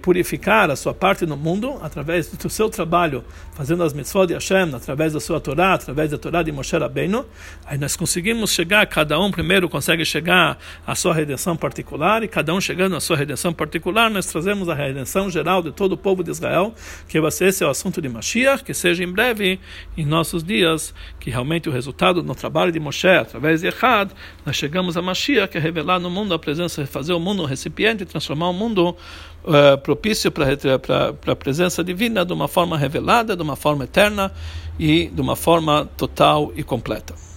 purificar 0.00 0.70
a 0.70 0.76
sua 0.76 0.94
parte 0.94 1.26
no 1.26 1.36
mundo 1.36 1.78
através 1.82 2.28
do 2.28 2.48
seu 2.48 2.70
trabalho, 2.70 3.24
fazendo 3.52 3.82
as 3.82 3.92
mitzvot 3.92 4.26
de 4.26 4.34
Hashem, 4.34 4.74
através 4.74 5.12
da 5.12 5.20
sua 5.20 5.40
Torá, 5.40 5.74
através 5.74 6.10
da 6.10 6.18
Torá 6.18 6.42
de 6.42 6.50
Moshe 6.50 6.76
Rabbeinu, 6.76 7.26
aí 7.66 7.76
nós 7.76 7.96
conseguimos 7.96 8.50
chegar, 8.52 8.86
cada 8.86 9.18
um 9.20 9.30
primeiro 9.30 9.68
consegue 9.68 10.04
chegar 10.04 10.58
à 10.86 10.94
sua 10.94 11.12
redenção 11.12 11.56
particular, 11.56 12.22
e 12.22 12.28
cada 12.28 12.54
um 12.54 12.60
chegando 12.60 12.96
à 12.96 13.00
sua 13.00 13.16
redenção 13.16 13.52
particular, 13.52 14.10
nós 14.10 14.26
trazemos 14.26 14.68
a 14.68 14.74
redenção 14.74 15.28
geral 15.30 15.62
de 15.62 15.70
todo 15.70 15.92
o 15.92 15.96
povo 15.96 16.24
de 16.24 16.30
Israel, 16.30 16.74
que 17.08 17.18
esse 17.18 17.62
é 17.62 17.66
o 17.66 17.70
assunto 17.70 18.00
de 18.00 18.08
Mashiach, 18.08 18.64
que 18.64 18.72
seja 18.72 19.04
em 19.04 19.12
breve, 19.12 19.60
em 19.96 20.06
nossos 20.06 20.42
dias, 20.42 20.94
que 21.20 21.30
realmente 21.30 21.68
o 21.68 21.72
resultado 21.72 22.22
no 22.22 22.34
trabalho 22.34 22.72
de 22.72 22.80
Moshe, 22.80 23.08
através 23.08 23.60
de 23.60 23.68
Echad, 23.68 24.10
nós 24.46 24.56
chegamos 24.56 24.96
a 24.96 25.02
Mashiach, 25.02 25.52
que 25.52 25.58
é 25.58 25.60
revelar 25.60 26.00
no 26.00 26.08
mundo 26.08 26.32
a 26.32 26.38
presença, 26.38 26.86
fazer 26.86 27.12
o 27.12 27.20
mundo 27.20 27.42
um 27.42 27.46
recipiente, 27.46 28.04
transformar 28.04 28.48
o 28.48 28.52
mundo 28.52 28.96
uh, 29.44 29.78
propício 29.78 30.30
para 30.30 30.52
a 31.26 31.36
presença 31.36 31.82
divina 31.82 32.24
de 32.24 32.32
uma 32.32 32.48
forma 32.48 32.76
revelada, 32.76 33.36
de 33.36 33.42
uma 33.42 33.56
forma 33.56 33.84
eterna 33.84 34.32
e 34.78 35.06
de 35.08 35.20
uma 35.20 35.36
forma 35.36 35.88
total 35.96 36.52
e 36.56 36.62
completa. 36.62 37.27